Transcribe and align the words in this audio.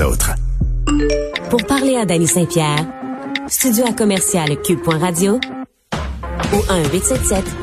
les 0.00 0.06
autres. 0.06 0.34
Pour 1.48 1.64
parler 1.66 1.96
à 1.96 2.04
Danny 2.04 2.26
Saint-Pierre, 2.26 2.84
studio 3.48 3.84
à 3.86 3.92
commercial 3.92 4.60
cube.radio 4.62 5.38
ou 6.52 6.56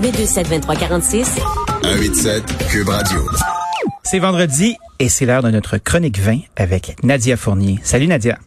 1-877-827-2346. 0.02 1.40
187 1.84 2.44
Cube 2.70 2.90
Radio. 2.90 3.20
C'est 4.04 4.20
vendredi 4.20 4.78
et 5.00 5.10
c'est 5.10 5.26
l'heure 5.26 5.44
de 5.44 5.50
notre 5.52 5.78
chronique 5.78 6.20
20 6.20 6.40
avec 6.56 6.96
Nadia 7.04 7.38
Fournier. 7.38 7.80
Salut 7.84 8.08
Nadia. 8.08 8.38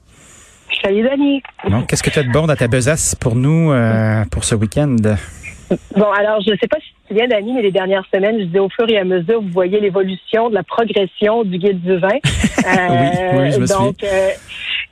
Salut 0.83 1.03
Dani. 1.03 1.43
Bon, 1.69 1.83
qu'est-ce 1.83 2.03
que 2.03 2.11
tu 2.11 2.19
as 2.19 2.23
de 2.23 2.33
bon 2.33 2.47
dans 2.47 2.57
ta 2.57 2.69
besace 2.69 3.15
pour 3.15 3.35
nous 3.35 3.71
euh, 3.73 4.25
pour 4.31 4.45
ce 4.45 4.55
week-end? 4.55 4.97
Bon, 5.97 6.11
alors, 6.13 6.41
je 6.41 6.51
ne 6.53 6.57
sais 6.57 6.67
pas 6.69 6.79
si 6.79 6.93
souviens, 7.11 7.29
Dani, 7.29 7.53
mais 7.53 7.63
les 7.63 7.73
dernières 7.73 8.05
semaines, 8.13 8.39
je 8.39 8.45
disais 8.45 8.59
au 8.59 8.69
fur 8.69 8.89
et 8.89 8.99
à 8.99 9.05
mesure, 9.05 9.43
vous 9.43 9.49
voyez 9.49 9.81
l'évolution 9.81 10.49
de 10.49 10.55
la 10.55 10.63
progression 10.63 11.45
du 11.45 11.59
guide 11.59 11.81
du 11.81 11.97
vin. 11.97 12.09
oui, 12.09 12.19
oui, 13.35 13.53
je 13.53 13.59
me 13.61 13.67
donc, 13.67 14.03
euh, 14.03 14.31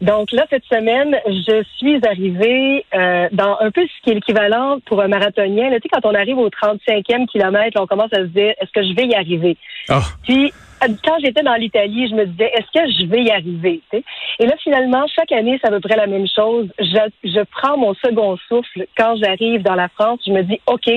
donc 0.00 0.32
là, 0.32 0.44
cette 0.50 0.64
semaine, 0.64 1.16
je 1.26 1.64
suis 1.76 2.00
arrivée 2.06 2.84
euh, 2.94 3.28
dans 3.32 3.56
un 3.60 3.70
peu 3.70 3.82
ce 3.82 4.02
qui 4.02 4.10
est 4.10 4.14
l'équivalent 4.14 4.78
pour 4.86 5.00
un 5.00 5.08
marathonien. 5.08 5.70
Là, 5.70 5.76
tu 5.76 5.82
sais, 5.82 6.00
quand 6.00 6.08
on 6.08 6.14
arrive 6.14 6.38
au 6.38 6.48
35e 6.48 7.26
kilomètre, 7.26 7.80
on 7.80 7.86
commence 7.86 8.12
à 8.12 8.18
se 8.18 8.28
dire, 8.28 8.54
est-ce 8.60 8.70
que 8.72 8.82
je 8.82 8.94
vais 8.94 9.06
y 9.06 9.14
arriver? 9.14 9.56
Oh. 9.90 9.94
Puis, 10.22 10.52
quand 11.04 11.18
j'étais 11.20 11.42
dans 11.42 11.54
l'Italie, 11.54 12.08
je 12.08 12.14
me 12.14 12.26
disais, 12.26 12.50
est-ce 12.54 12.80
que 12.80 12.90
je 12.92 13.06
vais 13.06 13.24
y 13.24 13.30
arriver? 13.30 13.82
Et 14.38 14.46
là, 14.46 14.54
finalement, 14.62 15.04
chaque 15.08 15.32
année, 15.32 15.58
c'est 15.60 15.66
à 15.66 15.70
peu 15.70 15.80
près 15.80 15.96
la 15.96 16.06
même 16.06 16.26
chose. 16.28 16.68
Je, 16.78 16.98
je 17.24 17.40
prends 17.50 17.76
mon 17.76 17.94
second 17.94 18.36
souffle 18.48 18.86
quand 18.96 19.16
j'arrive 19.16 19.62
dans 19.62 19.74
la 19.74 19.88
France. 19.88 20.20
Je 20.26 20.32
me 20.32 20.42
dis, 20.42 20.60
OK, 20.66 20.88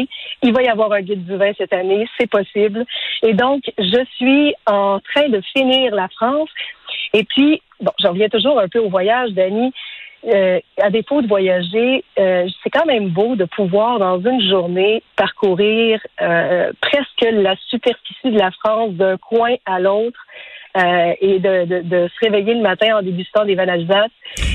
il 0.43 0.53
va 0.53 0.61
y 0.61 0.67
avoir 0.67 0.91
un 0.91 1.01
guide 1.01 1.10
du 1.15 1.35
vin 1.35 1.51
cette 1.57 1.73
année, 1.73 2.07
c'est 2.19 2.29
possible. 2.29 2.85
Et 3.23 3.33
donc, 3.33 3.63
je 3.77 4.05
suis 4.15 4.53
en 4.65 4.99
train 4.99 5.29
de 5.29 5.41
finir 5.53 5.93
la 5.95 6.07
France. 6.09 6.49
Et 7.13 7.23
puis, 7.23 7.61
bon, 7.79 7.91
j'en 7.99 8.09
reviens 8.09 8.29
toujours 8.29 8.59
un 8.59 8.67
peu 8.67 8.79
au 8.79 8.89
voyage, 8.89 9.31
Dani. 9.31 9.71
Euh, 10.27 10.59
à 10.79 10.91
défaut 10.91 11.23
de 11.23 11.27
voyager, 11.27 12.03
euh, 12.19 12.47
c'est 12.63 12.69
quand 12.69 12.85
même 12.85 13.09
beau 13.09 13.35
de 13.35 13.45
pouvoir, 13.45 13.97
dans 13.97 14.19
une 14.19 14.41
journée, 14.41 15.01
parcourir 15.15 15.99
euh, 16.21 16.71
presque 16.79 17.25
la 17.31 17.55
superficie 17.69 18.29
de 18.29 18.37
la 18.37 18.51
France 18.51 18.91
d'un 18.93 19.17
coin 19.17 19.55
à 19.65 19.79
l'autre. 19.79 20.19
Et 20.73 21.39
de, 21.39 22.07
se 22.07 22.25
réveiller 22.25 22.53
le 22.53 22.61
matin 22.61 22.99
en 22.99 23.01
dégustant 23.01 23.43
des 23.43 23.55
d'Alsace, 23.55 24.09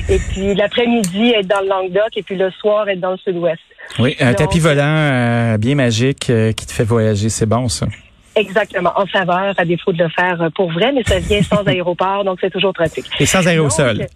et 0.09 0.17
puis 0.31 0.55
l'après-midi 0.55 1.33
être 1.33 1.47
dans 1.47 1.61
le 1.61 1.69
Languedoc, 1.69 2.17
et 2.17 2.23
puis 2.23 2.37
le 2.37 2.51
soir 2.53 2.89
être 2.89 3.01
dans 3.01 3.11
le 3.11 3.19
sud-ouest. 3.19 3.61
Oui, 3.99 4.17
un 4.21 4.29
Donc, 4.29 4.37
tapis 4.37 4.59
volant 4.59 4.83
euh, 4.85 5.59
bien 5.59 5.75
magique 5.75 6.31
euh, 6.31 6.53
qui 6.53 6.67
te 6.67 6.73
fait 6.73 6.85
voyager, 6.85 7.29
c'est 7.29 7.47
bon 7.47 7.69
ça. 7.69 7.87
Exactement, 8.35 8.93
en 8.97 9.07
saveur, 9.07 9.55
à 9.57 9.65
défaut 9.65 9.93
de 9.93 10.03
le 10.03 10.11
faire 10.11 10.51
pour 10.55 10.71
vrai, 10.71 10.93
mais 10.93 11.03
ça 11.05 11.19
vient 11.19 11.43
sans 11.43 11.63
aéroport, 11.67 12.23
donc 12.25 12.39
c'est 12.41 12.51
toujours 12.51 12.75
pratique. 12.75 13.07
Et 13.19 13.25
sans 13.25 13.47
aérosol. 13.47 13.99
Donc, 13.99 14.09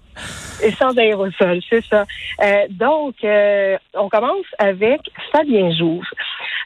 et 0.62 0.72
sans 0.72 0.96
aérosol, 0.96 1.60
c'est 1.68 1.84
ça. 1.86 2.04
Euh, 2.42 2.66
donc, 2.70 3.14
euh, 3.24 3.76
on 3.94 4.08
commence 4.08 4.46
avec 4.58 5.00
Fabien 5.32 5.70
Jouve. 5.76 6.04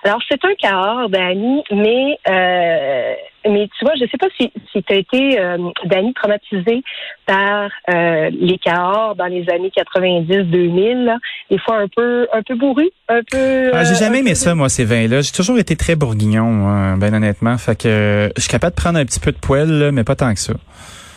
Alors, 0.02 0.20
c'est 0.28 0.44
un 0.44 0.54
cahors, 0.54 1.08
Dani, 1.08 1.62
mais 1.70 2.18
euh, 2.28 3.14
mais 3.48 3.68
tu 3.78 3.84
vois, 3.84 3.94
je 4.00 4.06
sais 4.10 4.18
pas 4.18 4.28
si, 4.38 4.52
si 4.72 4.82
tu 4.82 4.92
as 4.92 4.96
été, 4.96 5.38
euh, 5.40 5.58
Dani, 5.86 6.12
traumatisé 6.14 6.82
par 7.26 7.70
euh, 7.90 8.30
les 8.32 8.58
cahors 8.58 9.14
dans 9.16 9.26
les 9.26 9.48
années 9.50 9.70
90-2000, 9.76 11.04
là. 11.04 11.16
des 11.50 11.58
fois 11.58 11.76
un 11.78 11.88
peu 11.88 12.26
un 12.32 12.42
peu 12.42 12.54
bourru, 12.54 12.88
un 13.08 13.20
peu... 13.30 13.70
Ah, 13.72 13.84
j'ai 13.84 13.92
euh, 13.92 13.98
jamais 13.98 14.18
un 14.18 14.20
aimé 14.20 14.30
peu- 14.30 14.34
ça, 14.36 14.54
moi, 14.54 14.68
ces 14.68 14.84
vins-là. 14.84 15.20
J'ai 15.22 15.32
toujours 15.32 15.58
été 15.58 15.76
très 15.76 15.96
bourguignon, 15.96 16.44
moi, 16.46 16.96
ben 16.98 17.14
honnêtement. 17.14 17.56
Fait 17.58 17.78
que 17.80 18.30
je 18.36 18.40
suis 18.42 18.50
capable 18.50 18.74
de 18.76 18.80
prendre 18.80 18.98
un 18.98 19.04
petit 19.04 19.20
peu 19.20 19.32
de 19.32 19.38
poêle, 19.38 19.70
là, 19.70 19.92
mais 19.92 20.04
pas 20.04 20.16
tant 20.16 20.32
que 20.32 20.40
ça. 20.40 20.54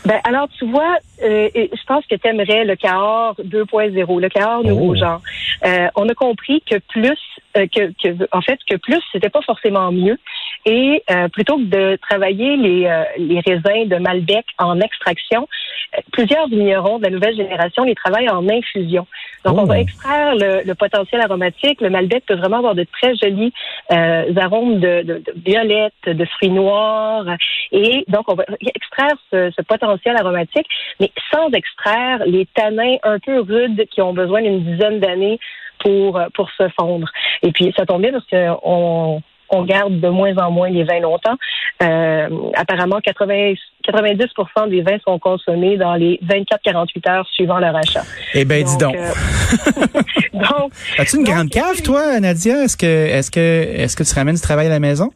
Ben, 0.06 0.20
alors, 0.24 0.48
tu 0.58 0.66
vois, 0.70 0.96
euh, 1.24 1.50
je 1.54 1.84
pense 1.86 2.06
que 2.06 2.16
tu 2.16 2.28
aimerais 2.30 2.64
le 2.64 2.76
Cahors 2.78 3.36
2.0, 3.44 4.22
le 4.22 4.30
Cahors 4.30 4.64
nouveau 4.64 4.92
Oh. 4.92 4.96
genre. 4.96 5.22
Euh, 5.66 5.88
on 5.96 6.08
a 6.08 6.14
compris 6.14 6.64
que 6.70 6.78
plus, 6.88 7.18
euh, 7.58 7.66
que, 7.76 7.92
que, 8.02 8.26
en 8.32 8.42
fait, 8.42 8.58
que 8.70 8.78
plus, 8.78 9.02
c'était 9.12 9.30
pas 9.30 9.42
forcément 9.42 9.92
mieux. 9.92 10.18
Et 10.66 11.04
euh, 11.12 11.28
plutôt 11.30 11.58
que 11.58 11.64
de 11.64 11.98
travailler 11.98 12.58
les, 12.58 12.86
euh, 12.86 13.04
les 13.18 13.40
raisins 13.40 13.88
de 13.88 13.98
Malbec 13.98 14.46
en 14.58 14.80
extraction, 14.80 15.48
euh, 15.96 16.02
plusieurs 16.12 16.48
vignerons 16.48 16.98
de 17.00 17.04
la 17.04 17.10
nouvelle 17.12 17.36
génération 17.36 17.84
les 17.84 17.96
travaillent 17.96 18.30
en 18.30 18.48
infusion. 18.50 19.08
Donc, 19.46 19.56
Oh. 19.58 19.62
on 19.62 19.66
va 19.66 19.80
extraire 19.80 20.36
le, 20.36 20.64
le 20.66 20.76
potentiel 20.76 21.22
aromatique. 21.22 21.80
Le 21.82 21.90
Malbec 21.90 22.26
peut 22.26 22.36
vraiment 22.36 22.58
avoir 22.58 22.76
de 22.76 22.86
très 22.92 23.16
jolis 23.16 23.54
euh, 23.92 24.34
arômes 24.36 24.80
de, 24.80 25.04
de, 25.04 25.14
de 25.26 25.34
violette, 25.46 25.94
de 26.06 26.26
fruits 26.26 26.50
noirs. 26.50 27.26
Et 27.72 28.04
donc, 28.08 28.26
on 28.28 28.36
va 28.36 28.44
extraire 28.76 29.16
ce, 29.32 29.52
ce 29.56 29.62
potentiel 29.62 30.18
aromatique, 30.18 30.68
mais 31.00 31.12
sans 31.32 31.50
extraire 31.52 32.24
les 32.26 32.46
tanins 32.54 32.98
un 33.04 33.20
peu 33.20 33.40
rudes 33.40 33.86
qui 33.90 34.02
ont 34.02 34.14
besoin 34.14 34.42
d'une 34.42 34.64
dizaine 34.64 35.00
d'années 35.00 35.40
pour, 35.80 36.18
euh, 36.18 36.28
pour 36.34 36.50
se 36.52 36.68
fondre. 36.80 37.10
Et 37.44 37.52
puis, 37.52 37.74
ça 37.78 37.86
tombe 37.86 38.02
bien 38.02 38.12
parce 38.12 38.28
qu'on 38.30 39.22
on 39.50 39.64
garde 39.64 40.00
de 40.00 40.10
moins 40.10 40.36
en 40.38 40.52
moins 40.52 40.70
les 40.70 40.84
vins 40.84 41.00
longtemps. 41.00 41.36
Euh, 41.84 42.28
apparemment, 42.56 43.00
80, 43.02 43.54
90% 43.88 44.70
des 44.70 44.82
vins 44.82 44.98
sont 45.06 45.20
consommés 45.20 45.78
dans 45.78 45.94
les 45.96 46.20
24-48 46.28 47.10
heures 47.10 47.28
suivant 47.34 47.60
leur 47.60 47.76
achat. 47.76 48.04
Eh 48.34 48.46
ben, 48.46 48.64
dis 48.64 48.78
donc. 48.78 48.96
euh, 48.96 49.12
donc, 50.34 50.72
As-tu 50.98 51.18
une 51.18 51.24
donc, 51.24 51.34
grande 51.36 51.50
cave, 51.50 51.82
toi, 51.84 52.20
Nadia? 52.20 52.64
Est-ce 52.64 52.78
que, 52.78 52.86
est-ce 52.86 53.32
que, 53.32 53.40
est-ce 53.40 53.96
que 53.96 54.04
tu 54.04 54.14
ramènes 54.14 54.36
du 54.36 54.42
travail 54.42 54.68
à 54.68 54.70
la 54.72 54.80
maison? 54.80 55.10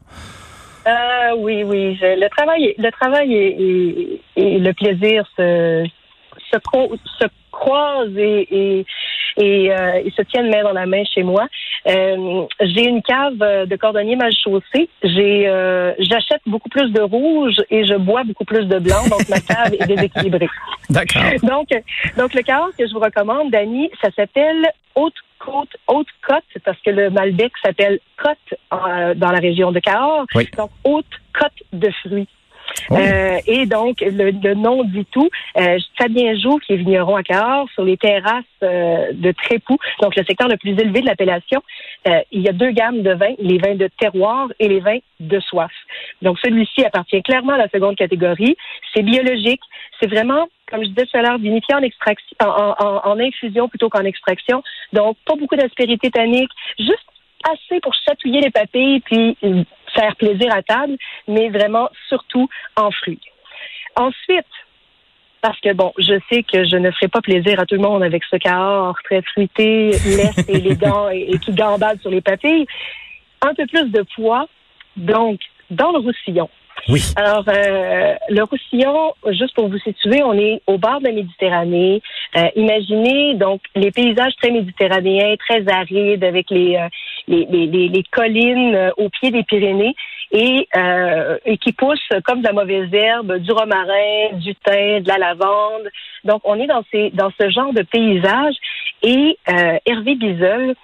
Euh, 0.88 1.36
oui, 1.38 1.64
oui. 1.64 1.96
je- 2.02 2.20
le 2.20 2.28
travail, 2.30 2.74
le 2.78 2.90
travail 2.92 3.34
et, 3.36 4.20
et- 4.36 4.56
et 4.56 4.60
le 4.60 4.74
plaisir 4.74 5.24
se, 5.38 5.86
se, 6.52 6.58
cro- 6.58 6.96
se 7.20 7.26
croisent 7.52 8.18
et, 8.18 8.48
et, 8.52 8.86
et, 9.38 9.72
euh, 9.72 10.02
et 10.06 10.12
se 10.12 10.22
tiennent 10.24 10.50
main 10.50 10.64
dans 10.64 10.74
la 10.74 10.86
main 10.86 11.04
chez 11.14 11.24
moi. 11.24 11.48
Euh, 11.88 12.46
j'ai 12.62 12.86
une 12.88 13.02
cave 13.02 13.42
euh, 13.42 13.66
de 13.66 13.76
cordonnier 13.76 14.16
mal 14.16 14.32
chaussée. 14.44 14.90
J'ai, 15.04 15.48
euh, 15.48 15.94
j'achète 16.00 16.42
beaucoup 16.46 16.70
plus 16.70 16.92
de 16.92 17.02
rouge 17.02 17.56
et 17.70 17.86
je 17.86 17.96
bois 17.96 18.24
beaucoup 18.24 18.46
plus 18.46 18.66
de 18.66 18.80
blanc, 18.80 19.04
donc 19.10 19.28
ma 19.30 19.40
cave 19.40 19.74
est 19.74 19.88
déséquilibrée. 19.88 20.50
D'accord. 20.90 21.24
Donc, 21.44 21.70
donc 22.18 22.34
le 22.34 22.42
cahors 22.44 22.70
que 22.78 22.88
je 22.88 22.94
vous 22.94 23.00
recommande, 23.00 23.52
Dani, 23.52 23.90
ça 24.02 24.10
s'appelle 24.16 24.68
Haute 24.96 25.16
Côte, 25.40 25.76
Haute 25.88 26.08
Côte, 26.28 26.44
parce 26.64 26.78
que 26.86 26.92
le 26.92 27.10
Malbec 27.10 27.52
s'appelle 27.64 28.00
Côte 28.22 28.60
dans 29.18 29.32
la 29.32 29.40
région 29.40 29.72
de 29.72 29.80
Cahors. 29.80 30.26
Oui. 30.36 30.48
Donc, 30.56 30.70
Haute 30.84 31.06
Côte 31.34 31.64
de 31.74 31.90
fruits. 32.06 32.28
Oh. 32.90 32.96
Euh, 32.96 33.38
et 33.48 33.66
donc, 33.66 34.02
le, 34.02 34.32
le 34.32 34.54
nom 34.54 34.84
dit 34.84 35.06
tout. 35.12 35.30
Euh, 35.58 35.78
Fabien 35.98 36.36
Joux, 36.36 36.58
qui 36.60 36.74
est 36.74 36.78
vigneron 36.78 37.16
à 37.16 37.24
Cahors, 37.24 37.68
sur 37.74 37.84
les 37.84 37.98
terrasses 37.98 38.44
euh, 38.64 39.12
de 39.14 39.32
Trépoux, 39.32 39.78
donc 40.02 40.16
le 40.16 40.24
secteur 40.24 40.48
le 40.48 40.58
plus 40.58 40.72
élevé 40.72 41.02
de 41.02 41.06
l'appellation, 41.06 41.62
euh, 42.08 42.20
il 42.32 42.42
y 42.42 42.50
a 42.50 42.54
deux 42.54 42.72
gammes 42.72 43.02
de 43.02 43.14
vins, 43.14 43.36
les 43.40 43.58
vins 43.58 43.76
de 43.76 43.90
terroir 44.00 44.48
et 44.60 44.68
les 44.68 44.80
vins 44.80 45.00
de 45.20 45.40
soif. 45.40 45.72
Donc, 46.22 46.38
celui-ci 46.40 46.84
appartient 46.86 47.22
clairement 47.24 47.54
à 47.54 47.58
la 47.58 47.70
seconde 47.70 47.96
catégorie. 47.96 48.56
C'est 48.94 49.04
biologique. 49.04 49.62
C'est 50.00 50.08
vraiment, 50.10 50.48
comme 50.70 50.84
je 50.84 50.90
disais 50.90 51.06
tout 51.06 51.18
à 51.18 51.22
l'heure, 51.22 51.38
vinifié 51.38 51.76
en, 51.76 51.82
extraction, 51.82 52.36
en, 52.40 52.76
en- 52.80 53.02
en 53.12 53.20
infusion 53.20 53.68
plutôt 53.70 53.90
qu'en 53.90 54.04
extraction. 54.04 54.64
Donc, 54.94 55.18
pas 55.26 55.36
beaucoup 55.36 55.56
d'aspérité 55.56 56.10
tannique, 56.10 56.50
juste 56.80 57.06
assez 57.52 57.80
pour 57.82 57.94
chatouiller 58.08 58.42
les 58.42 58.52
papilles 58.52 59.00
puis 59.02 59.36
faire 59.96 60.16
plaisir 60.16 60.54
à 60.54 60.62
table, 60.62 60.98
mais 61.28 61.50
vraiment 61.50 61.90
surtout 62.08 62.48
en 62.76 62.92
fruits. 62.92 63.22
Ensuite, 63.96 64.46
parce 65.42 65.60
que 65.60 65.74
bon, 65.74 65.92
je 65.98 66.20
sais 66.30 66.44
que 66.44 66.66
je 66.66 66.78
ne 66.78 66.92
ferai 66.92 67.08
pas 67.08 67.22
plaisir 67.22 67.60
à 67.60 67.66
tout 67.66 67.76
le 67.76 67.82
monde 67.82 68.04
avec 68.04 68.24
ce 68.30 68.36
cahors 68.38 68.98
très 69.04 69.22
fruité, 69.22 69.92
leste 69.92 70.48
et 70.48 70.58
élégant 70.58 71.10
et, 71.12 71.28
et 71.32 71.40
qui 71.40 71.52
gambade 71.52 72.00
sur 72.02 72.12
les 72.12 72.22
papilles. 72.22 72.66
Un 73.42 73.54
peu 73.56 73.66
plus 73.66 73.90
de 73.90 74.06
poids, 74.16 74.48
donc 74.96 75.40
dans 75.72 75.92
le 75.92 76.00
roussillon. 76.00 76.50
Oui. 76.90 77.02
Alors, 77.16 77.44
euh, 77.48 78.16
le 78.30 78.44
Roussillon, 78.44 79.14
juste 79.32 79.54
pour 79.56 79.68
vous 79.68 79.78
situer, 79.80 80.24
on 80.24 80.34
est 80.34 80.62
au 80.68 80.78
bord 80.78 81.00
de 81.00 81.06
la 81.06 81.12
Méditerranée. 81.12 82.02
Euh, 82.38 82.48
imaginez 82.56 83.36
donc 83.36 83.62
les 83.76 83.92
paysages 83.92 84.36
très 84.42 84.52
méditerranéens, 84.52 85.36
très 85.38 85.68
arides, 85.68 86.24
avec 86.24 86.50
les, 86.50 86.78
euh, 86.78 86.88
les, 87.28 87.46
les, 87.68 88.04
collines 88.12 88.76
euh, 88.76 88.92
au 88.98 89.10
pied 89.10 89.32
des 89.32 89.44
Pyrénées 89.44 89.96
et, 90.32 90.68
euh, 90.76 91.38
et 91.46 91.58
qui 91.58 91.74
poussent 91.74 92.00
comme 92.26 92.42
de 92.42 92.48
la 92.48 92.54
mauvaise 92.54 92.92
herbe, 92.94 93.38
du 93.38 93.52
romarin, 93.52 94.34
du 94.34 94.56
thym, 94.56 95.02
de 95.02 95.08
la 95.08 95.18
lavande. 95.18 95.90
Donc, 96.24 96.42
on 96.46 96.60
est 96.60 96.68
dans, 96.68 96.84
ces, 96.92 97.10
dans 97.12 97.32
ce 97.40 97.50
genre 97.50 97.74
de 97.74 97.84
paysage. 97.84 98.56
Et 99.04 99.38
euh, 99.50 99.78
Hervé 99.86 100.16
Bizel 100.16 100.76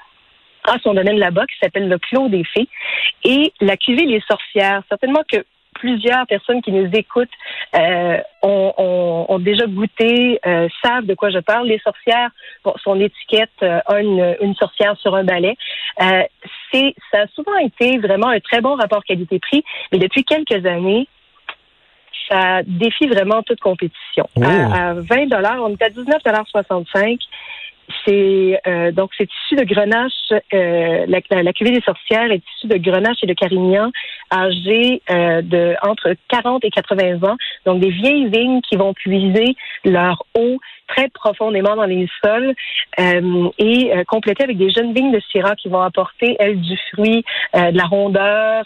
a 0.63 0.77
son 0.83 0.93
domaine 0.93 1.17
là-bas 1.17 1.45
qui 1.45 1.57
s'appelle 1.61 1.87
le 1.87 1.97
Clos 1.97 2.29
des 2.29 2.43
Fées. 2.43 2.67
Et 3.23 3.53
la 3.61 3.77
cuvée 3.77 4.05
Les 4.05 4.21
Sorcières, 4.27 4.83
certainement 4.89 5.23
que 5.31 5.37
plusieurs 5.79 6.25
personnes 6.27 6.61
qui 6.61 6.71
nous 6.71 6.89
écoutent 6.93 7.29
euh, 7.75 8.17
ont, 8.41 8.73
ont- 8.77 9.25
ont 9.29 9.39
déjà 9.39 9.65
goûté, 9.65 10.39
euh, 10.45 10.67
savent 10.83 11.05
de 11.05 11.13
quoi 11.15 11.29
je 11.29 11.39
parle. 11.39 11.67
Les 11.67 11.79
sorcières, 11.79 12.29
bon, 12.63 12.73
son 12.83 12.99
étiquette 12.99 13.49
euh, 13.63 13.79
a 13.85 14.01
une, 14.01 14.35
une 14.41 14.55
sorcière 14.55 14.95
sur 14.97 15.15
un 15.15 15.23
balai. 15.23 15.55
C'est, 16.71 16.93
ça 17.11 17.21
a 17.21 17.27
souvent 17.27 17.57
été 17.57 17.97
vraiment 17.97 18.27
un 18.27 18.39
très 18.39 18.61
bon 18.61 18.75
rapport 18.75 19.03
qualité-prix, 19.03 19.63
mais 19.91 19.99
depuis 19.99 20.23
quelques 20.23 20.65
années, 20.65 21.07
ça 22.29 22.61
défie 22.65 23.07
vraiment 23.07 23.41
toute 23.43 23.59
compétition. 23.59 24.27
Oh. 24.35 24.43
À, 24.43 24.89
à 24.89 24.93
20 24.93 25.27
dollars, 25.27 25.59
on 25.61 25.69
est 25.69 25.81
à 25.81 25.89
19,65 25.89 27.19
c'est 28.05 28.59
euh, 28.67 28.91
donc 28.91 29.11
c'est 29.17 29.29
issu 29.43 29.55
de 29.55 29.63
grenache. 29.63 30.11
Euh, 30.53 31.05
la, 31.07 31.43
la, 31.43 31.53
cuvée 31.53 31.71
des 31.71 31.81
sorcières 31.81 32.31
est 32.31 32.43
issue 32.55 32.67
de 32.67 32.77
grenache 32.77 33.17
et 33.23 33.27
de 33.27 33.33
carignan 33.33 33.91
âgés 34.31 35.01
euh, 35.09 35.41
de 35.41 35.75
entre 35.81 36.13
40 36.29 36.65
et 36.65 36.69
80 36.69 37.23
ans. 37.23 37.37
Donc 37.65 37.79
des 37.79 37.89
vieilles 37.89 38.27
vignes 38.29 38.61
qui 38.61 38.75
vont 38.75 38.93
puiser 38.93 39.55
leur 39.85 40.23
eau 40.37 40.57
très 40.87 41.09
profondément 41.09 41.75
dans 41.75 41.85
les 41.85 42.07
sols 42.23 42.53
euh, 42.99 43.49
et 43.57 43.93
euh, 43.93 44.03
compléter 44.05 44.43
avec 44.43 44.57
des 44.57 44.69
jeunes 44.69 44.93
vignes 44.93 45.11
de 45.11 45.21
Syrah 45.31 45.55
qui 45.55 45.69
vont 45.69 45.81
apporter, 45.81 46.35
elles, 46.39 46.59
du 46.59 46.77
fruit, 46.91 47.23
euh, 47.55 47.71
de 47.71 47.77
la 47.77 47.85
rondeur, 47.85 48.65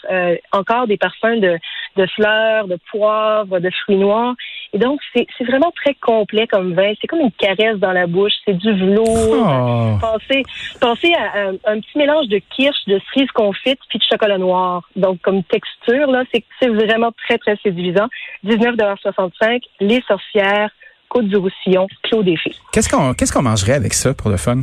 encore 0.52 0.88
des 0.88 0.98
parfums 0.98 1.40
de, 1.40 1.58
de 1.96 2.06
fleurs, 2.08 2.68
de 2.68 2.78
poivre, 2.92 3.60
de 3.60 3.70
fruits 3.84 3.98
noirs. 3.98 4.36
Et 4.74 4.78
donc, 4.78 5.02
c'est 5.14 5.28
vraiment 5.44 5.72
très 5.76 5.96
complet 5.96 6.48
comme 6.48 6.74
vin. 6.74 6.94
C'est 7.02 7.08
comme 7.08 7.20
une 7.20 7.32
caresse 7.32 7.78
dans 7.78 7.92
la 7.92 8.08
bouche. 8.08 8.34
C'est 8.46 8.58
du 8.58 8.72
velours. 8.72 9.11
Oh. 9.12 9.98
Pensez, 10.00 10.44
pensez 10.80 11.14
à, 11.14 11.50
un, 11.50 11.54
un 11.66 11.80
petit 11.80 11.98
mélange 11.98 12.28
de 12.28 12.42
kirsch, 12.56 12.86
de 12.88 13.00
cerise 13.14 13.30
confite, 13.32 13.80
puis 13.90 14.00
de 14.00 14.04
chocolat 14.10 14.38
noir. 14.38 14.84
Donc, 14.96 15.22
comme 15.22 15.44
texture, 15.44 16.10
là, 16.12 16.24
c'est 16.32 16.68
vraiment 16.68 17.12
très, 17.26 17.38
très 17.38 17.58
séduisant. 17.58 18.08
19,65 18.46 19.62
Les 19.80 20.02
sorcières, 20.08 20.70
Côte 21.10 21.28
du 21.28 21.38
Roussillon, 21.38 21.88
Clos 22.04 22.24
des 22.24 22.38
Fées. 22.38 22.56
Qu'est-ce 22.72 23.34
qu'on 23.34 23.42
mangerait 23.42 23.74
avec 23.74 23.94
ça 23.94 24.14
pour 24.14 24.30
le 24.30 24.38
fun? 24.38 24.62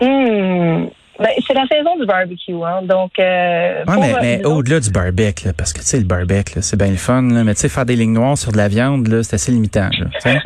Mmh. 0.00 0.86
Ben, 1.18 1.30
c'est 1.46 1.54
la 1.54 1.66
saison 1.66 1.96
du 1.98 2.04
barbecue, 2.04 2.52
hein. 2.52 2.82
Donc, 2.82 3.12
euh, 3.18 3.84
ouais, 3.86 3.96
mais, 3.98 4.14
mais 4.20 4.44
au-delà 4.44 4.80
du 4.80 4.90
barbecue, 4.90 5.46
là, 5.46 5.54
parce 5.56 5.72
que 5.72 5.78
tu 5.78 5.86
sais, 5.86 5.98
le 5.98 6.04
barbecue, 6.04 6.60
c'est 6.60 6.76
bien 6.76 6.90
le 6.90 6.96
fun, 6.96 7.22
là, 7.22 7.42
mais 7.42 7.54
tu 7.54 7.60
sais, 7.60 7.70
faire 7.70 7.86
des 7.86 7.96
lignes 7.96 8.12
noires 8.12 8.36
sur 8.36 8.52
de 8.52 8.58
la 8.58 8.68
viande, 8.68 9.08
là, 9.08 9.22
c'est 9.22 9.34
assez 9.34 9.50
limitant. 9.50 9.88
Là, 9.98 10.06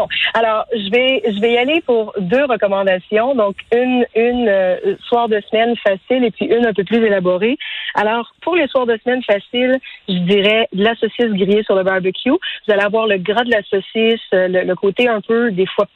bon, 0.00 0.08
alors 0.34 0.64
je 0.72 0.90
vais 0.90 1.22
je 1.34 1.40
vais 1.40 1.52
y 1.52 1.58
aller 1.58 1.80
pour 1.82 2.12
deux 2.18 2.44
recommandations. 2.44 3.34
Donc 3.34 3.56
une 3.74 4.06
une 4.14 4.48
euh, 4.48 4.96
soir 5.08 5.28
de 5.28 5.40
semaine 5.50 5.74
facile 5.76 6.24
et 6.24 6.30
puis 6.30 6.46
une 6.46 6.66
un 6.66 6.72
peu 6.72 6.84
plus 6.84 7.04
élaborée. 7.04 7.56
Alors 7.94 8.32
pour 8.42 8.56
les 8.56 8.66
soirs 8.68 8.86
de 8.86 8.98
semaine 9.02 9.22
faciles, 9.22 9.78
je 10.08 10.18
dirais 10.34 10.68
de 10.72 10.84
la 10.84 10.94
saucisse 10.96 11.32
grillée 11.32 11.62
sur 11.64 11.74
le 11.74 11.82
barbecue. 11.82 12.30
Vous 12.30 12.72
allez 12.72 12.82
avoir 12.82 13.06
le 13.06 13.18
gras 13.18 13.44
de 13.44 13.50
la 13.50 13.62
saucisse, 13.62 14.20
euh, 14.34 14.48
le, 14.48 14.62
le 14.62 14.74
côté 14.74 15.08
un 15.08 15.20
peu 15.20 15.50
des 15.50 15.66
fois 15.66 15.86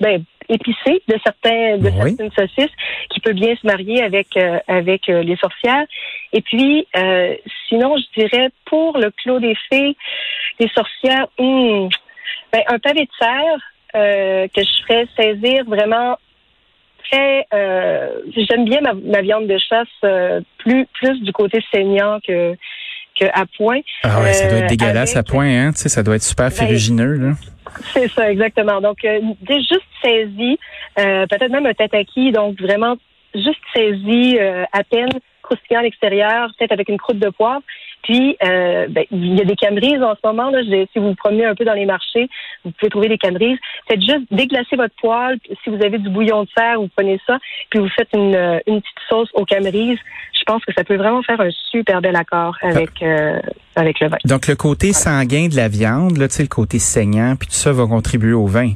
ben, 0.00 0.24
épicé 0.48 1.02
de 1.06 1.16
certains 1.22 1.76
de 1.78 1.88
Oui. 1.88 2.16
certaines 2.16 2.32
saucisses 2.32 2.74
qui 3.10 3.20
peut 3.20 3.32
bien 3.32 3.54
se 3.56 3.66
marier 3.66 4.02
avec 4.02 4.36
euh, 4.36 4.58
avec 4.66 5.08
euh, 5.08 5.22
les 5.22 5.36
sorcières. 5.36 5.84
Et 6.32 6.40
puis 6.40 6.86
euh, 6.96 7.34
sinon 7.68 7.96
je 7.96 8.20
dirais 8.20 8.48
pour 8.64 8.98
le 8.98 9.10
clos 9.22 9.40
des 9.40 9.56
fées, 9.68 9.96
les 10.58 10.68
sorcières, 10.74 11.26
hum, 11.38 11.88
ben, 12.52 12.62
un 12.68 12.78
pavé 12.78 13.00
de 13.02 13.10
serre 13.18 13.58
euh, 13.94 14.46
que 14.54 14.62
je 14.62 14.82
ferais 14.86 15.06
saisir 15.16 15.64
vraiment 15.66 16.16
très. 17.04 17.46
Euh, 17.52 18.08
J'aime 18.36 18.64
bien 18.64 18.80
ma, 18.80 18.92
ma 18.94 19.20
viande 19.22 19.46
de 19.46 19.58
chasse 19.58 19.88
euh, 20.04 20.40
plus 20.58 20.86
plus 20.94 21.20
du 21.22 21.32
côté 21.32 21.62
saignant 21.72 22.18
que 22.26 22.54
que 23.18 23.24
à 23.34 23.44
point. 23.56 23.80
Ah 24.04 24.20
ouais, 24.22 24.32
ça 24.32 24.48
doit 24.48 24.58
Euh, 24.58 24.62
être 24.62 24.68
dégueulasse 24.68 25.16
avec- 25.16 25.28
à 25.28 25.32
point, 25.32 25.46
hein, 25.46 25.72
tu 25.72 25.78
sais, 25.80 25.88
ça 25.88 26.02
doit 26.02 26.16
être 26.16 26.22
super 26.22 26.50
ferrugineux, 26.52 27.14
là. 27.14 27.32
C'est 27.92 28.08
ça, 28.08 28.30
exactement. 28.30 28.80
Donc, 28.80 29.04
euh, 29.04 29.20
juste 29.48 29.82
saisi, 30.02 30.58
euh, 30.98 31.26
peut-être 31.26 31.50
même 31.50 31.66
un 31.66 31.74
tataki, 31.74 32.32
donc 32.32 32.60
vraiment 32.60 32.96
juste 33.34 33.60
saisi 33.74 34.38
euh, 34.40 34.64
à 34.72 34.82
peine, 34.84 35.10
croustillant 35.42 35.80
à 35.80 35.82
l'extérieur, 35.82 36.50
peut-être 36.58 36.72
avec 36.72 36.88
une 36.88 36.96
croûte 36.98 37.18
de 37.18 37.28
poivre. 37.28 37.62
Puis, 38.02 38.36
euh, 38.42 38.86
ben, 38.88 39.04
il 39.10 39.36
y 39.36 39.40
a 39.40 39.44
des 39.44 39.56
camerises 39.56 40.02
en 40.02 40.14
ce 40.14 40.20
moment. 40.26 40.50
Là, 40.50 40.62
Je- 40.62 40.86
si 40.92 40.98
vous 40.98 41.08
vous 41.08 41.14
promenez 41.14 41.44
un 41.44 41.54
peu 41.54 41.64
dans 41.64 41.74
les 41.74 41.86
marchés, 41.86 42.28
vous 42.64 42.70
pouvez 42.72 42.90
trouver 42.90 43.08
des 43.08 43.18
camerises. 43.18 43.58
Faites 43.88 44.00
juste 44.00 44.26
déglacer 44.30 44.76
votre 44.76 44.94
poêle. 45.00 45.38
Si 45.64 45.70
vous 45.70 45.82
avez 45.84 45.98
du 45.98 46.08
bouillon 46.08 46.44
de 46.44 46.48
serre, 46.56 46.80
vous 46.80 46.88
prenez 46.96 47.20
ça, 47.26 47.38
puis 47.70 47.78
vous 47.80 47.88
faites 47.90 48.08
une, 48.14 48.34
euh, 48.34 48.58
une 48.66 48.80
petite 48.80 48.96
sauce 49.08 49.28
aux 49.34 49.44
camerises. 49.44 49.98
Je 50.38 50.44
pense 50.46 50.64
que 50.64 50.72
ça 50.72 50.84
peut 50.84 50.96
vraiment 50.96 51.22
faire 51.22 51.40
un 51.40 51.50
super 51.70 52.00
bel 52.00 52.16
accord 52.16 52.56
avec, 52.62 53.02
euh, 53.02 53.38
avec 53.76 54.00
le 54.00 54.08
vin. 54.08 54.16
Donc, 54.24 54.46
le 54.48 54.56
côté 54.56 54.92
sanguin 54.92 55.48
de 55.48 55.56
la 55.56 55.68
viande, 55.68 56.16
là, 56.16 56.26
le 56.38 56.46
côté 56.46 56.78
saignant, 56.78 57.34
puis 57.36 57.48
tout 57.48 57.54
ça 57.54 57.72
va 57.72 57.86
contribuer 57.86 58.32
au 58.32 58.46
vin. 58.46 58.72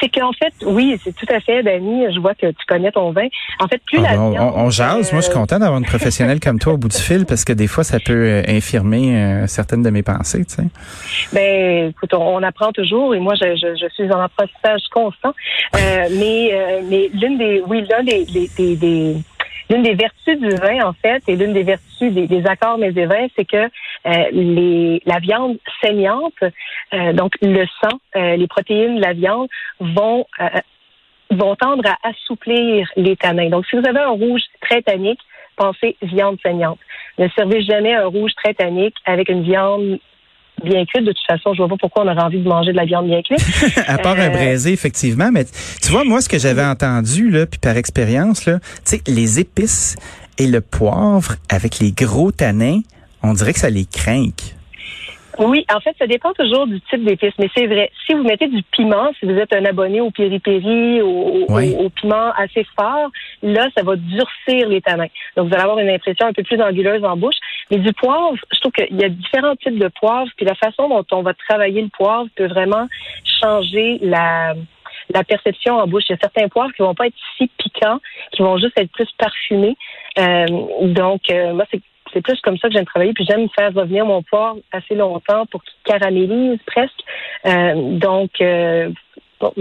C'est 0.00 0.08
qu'en 0.08 0.32
fait, 0.32 0.52
oui, 0.64 0.98
c'est 1.02 1.14
tout 1.14 1.26
à 1.32 1.40
fait, 1.40 1.62
Dani. 1.62 2.04
Je 2.14 2.20
vois 2.20 2.34
que 2.34 2.46
tu 2.46 2.66
connais 2.68 2.90
ton 2.92 3.12
vin. 3.12 3.26
En 3.60 3.66
fait, 3.68 3.80
plus 3.86 3.98
Ah, 4.00 4.12
la 4.12 4.16
bon, 4.16 4.30
viande, 4.30 4.52
on, 4.56 4.60
on 4.66 4.70
jase. 4.70 5.12
Moi, 5.12 5.20
je 5.20 5.26
suis 5.26 5.34
euh, 5.34 5.40
content 5.40 5.58
d'avoir 5.58 5.78
une 5.78 5.86
professionnelle 5.86 6.40
comme 6.40 6.58
toi 6.58 6.74
au 6.74 6.76
bout 6.76 6.88
du 6.88 6.96
fil 6.98 7.24
parce 7.26 7.44
que 7.44 7.52
des 7.52 7.66
fois, 7.66 7.84
ça 7.84 7.98
peut 8.00 8.12
euh, 8.12 8.42
infirmer 8.48 9.16
euh, 9.16 9.46
certaines 9.46 9.82
de 9.82 9.90
mes 9.90 10.02
pensées, 10.02 10.44
tu 10.44 10.54
sais. 10.54 10.62
Ben, 11.32 11.88
écoute, 11.90 12.12
on, 12.14 12.36
on 12.36 12.42
apprend 12.42 12.72
toujours 12.72 13.14
et 13.14 13.20
moi, 13.20 13.34
je, 13.34 13.56
je, 13.56 13.74
je 13.80 13.88
suis 13.94 14.10
en 14.12 14.20
apprentissage 14.20 14.82
constant. 14.92 15.32
Euh, 15.76 16.08
mais, 16.18 16.50
euh, 16.52 16.80
mais 16.88 17.10
l'une 17.14 17.38
des, 17.38 17.62
oui, 17.66 17.84
l'un 17.88 18.02
des, 18.02 18.24
des, 18.26 18.50
des, 18.56 18.76
des- 18.76 19.16
l'une 19.70 19.82
des 19.82 19.94
vertus 19.94 20.38
du 20.38 20.50
vin, 20.50 20.86
en 20.86 20.92
fait, 20.92 21.22
et 21.28 21.36
l'une 21.36 21.52
des 21.52 21.62
vertus 21.62 22.12
des, 22.12 22.46
accords 22.46 22.78
mais 22.78 22.92
des 22.92 23.06
vins, 23.06 23.26
c'est 23.36 23.44
que 23.44 23.56
euh, 23.56 24.28
les, 24.32 25.02
la 25.06 25.18
viande 25.18 25.58
saignante, 25.82 26.34
euh, 26.94 27.12
donc 27.12 27.34
le 27.42 27.64
sang, 27.80 27.98
euh, 28.16 28.36
les 28.36 28.46
protéines 28.46 28.96
de 28.96 29.02
la 29.02 29.12
viande 29.12 29.48
vont 29.80 30.26
euh, 30.40 30.48
vont 31.30 31.56
tendre 31.56 31.84
à 31.88 32.08
assouplir 32.08 32.88
les 32.96 33.16
tanins. 33.16 33.48
Donc, 33.48 33.66
si 33.66 33.76
vous 33.76 33.86
avez 33.86 33.98
un 33.98 34.10
rouge 34.10 34.42
très 34.60 34.82
tannique, 34.82 35.18
pensez 35.56 35.96
viande 36.02 36.38
saignante. 36.40 36.78
Ne 37.18 37.28
servez 37.30 37.62
jamais 37.62 37.94
un 37.94 38.06
rouge 38.06 38.32
très 38.36 38.54
tannique 38.54 38.94
avec 39.04 39.28
une 39.28 39.42
viande 39.42 39.98
bien 40.64 40.84
cuite. 40.84 41.04
De 41.04 41.12
toute 41.12 41.26
façon, 41.26 41.52
je 41.54 41.58
vois 41.58 41.68
pas 41.68 41.76
pourquoi 41.78 42.04
on 42.04 42.08
aurait 42.08 42.22
envie 42.22 42.40
de 42.40 42.48
manger 42.48 42.72
de 42.72 42.76
la 42.76 42.84
viande 42.84 43.06
bien 43.06 43.22
cuite. 43.22 43.40
à 43.86 43.98
part 43.98 44.16
un 44.18 44.26
Euh, 44.26 44.30
braisé, 44.30 44.72
effectivement. 44.72 45.30
Mais 45.32 45.44
tu 45.82 45.90
vois, 45.90 46.04
moi, 46.04 46.20
ce 46.20 46.28
que 46.28 46.38
j'avais 46.38 46.64
entendu, 46.64 47.30
là, 47.30 47.46
puis 47.46 47.58
par 47.58 47.76
expérience, 47.76 48.46
là, 48.46 48.58
tu 48.58 48.96
sais, 48.96 49.02
les 49.06 49.40
épices 49.40 49.96
et 50.38 50.46
le 50.46 50.60
poivre 50.60 51.36
avec 51.48 51.78
les 51.78 51.92
gros 51.92 52.32
tanins, 52.32 52.80
on 53.22 53.32
dirait 53.32 53.52
que 53.52 53.60
ça 53.60 53.70
les 53.70 53.86
craint. 53.86 54.30
Oui, 55.38 55.66
en 55.74 55.80
fait, 55.80 55.94
ça 55.98 56.06
dépend 56.06 56.32
toujours 56.32 56.66
du 56.66 56.80
type 56.82 57.04
d'épices, 57.04 57.34
mais 57.38 57.50
c'est 57.54 57.66
vrai. 57.66 57.90
Si 58.06 58.14
vous 58.14 58.22
mettez 58.22 58.48
du 58.48 58.62
piment, 58.62 59.10
si 59.18 59.26
vous 59.26 59.36
êtes 59.38 59.52
un 59.54 59.64
abonné 59.64 60.00
au 60.00 60.10
piri-piri, 60.10 61.02
au, 61.02 61.08
au- 61.08 61.46
Oui. 61.50 61.74
au 61.78 61.90
piment 61.90 62.32
assez 62.36 62.66
fort, 62.78 63.10
là, 63.42 63.68
ça 63.76 63.82
va 63.84 63.96
durcir 63.96 64.68
les 64.68 64.80
tanins. 64.80 65.08
Donc, 65.36 65.48
vous 65.48 65.54
allez 65.54 65.62
avoir 65.62 65.78
une 65.78 65.90
impression 65.90 66.26
un 66.26 66.32
peu 66.32 66.42
plus 66.42 66.60
anguleuse 66.60 67.04
en 67.04 67.16
bouche. 67.16 67.36
Mais 67.70 67.78
du 67.78 67.92
poivre, 67.92 68.34
je 68.52 68.60
trouve 68.60 68.72
qu'il 68.72 68.96
y 68.98 69.04
a 69.04 69.08
différents 69.08 69.56
types 69.56 69.78
de 69.78 69.88
poivre, 69.88 70.30
puis 70.36 70.46
la 70.46 70.54
façon 70.54 70.88
dont 70.88 71.04
on 71.12 71.22
va 71.22 71.34
travailler 71.34 71.82
le 71.82 71.88
poivre 71.88 72.26
peut 72.36 72.46
vraiment 72.46 72.86
changer 73.42 73.98
la 74.02 74.54
la 75.10 75.22
perception 75.22 75.74
en 75.78 75.86
bouche. 75.86 76.02
Il 76.08 76.12
y 76.12 76.14
a 76.16 76.18
certains 76.20 76.48
poivres 76.48 76.72
qui 76.72 76.82
vont 76.82 76.94
pas 76.94 77.06
être 77.06 77.14
si 77.36 77.48
piquants, 77.58 78.00
qui 78.32 78.42
vont 78.42 78.56
juste 78.58 78.76
être 78.76 78.90
plus 78.90 79.08
parfumés. 79.18 79.76
Euh, 80.18 80.46
donc, 80.82 81.20
euh, 81.30 81.52
moi, 81.54 81.64
c'est 81.70 81.80
c'est 82.16 82.22
plus 82.22 82.40
comme 82.40 82.56
ça 82.56 82.68
que 82.68 82.74
j'aime 82.74 82.86
travailler. 82.86 83.12
Puis 83.12 83.26
j'aime 83.28 83.46
faire 83.54 83.72
revenir 83.74 84.06
mon 84.06 84.22
poivre 84.22 84.56
assez 84.72 84.94
longtemps 84.94 85.44
pour 85.50 85.62
qu'il 85.62 85.74
caramélise 85.84 86.58
presque. 86.66 86.92
Euh, 87.44 87.98
donc, 87.98 88.30
euh, 88.40 88.88
bon, 89.38 89.52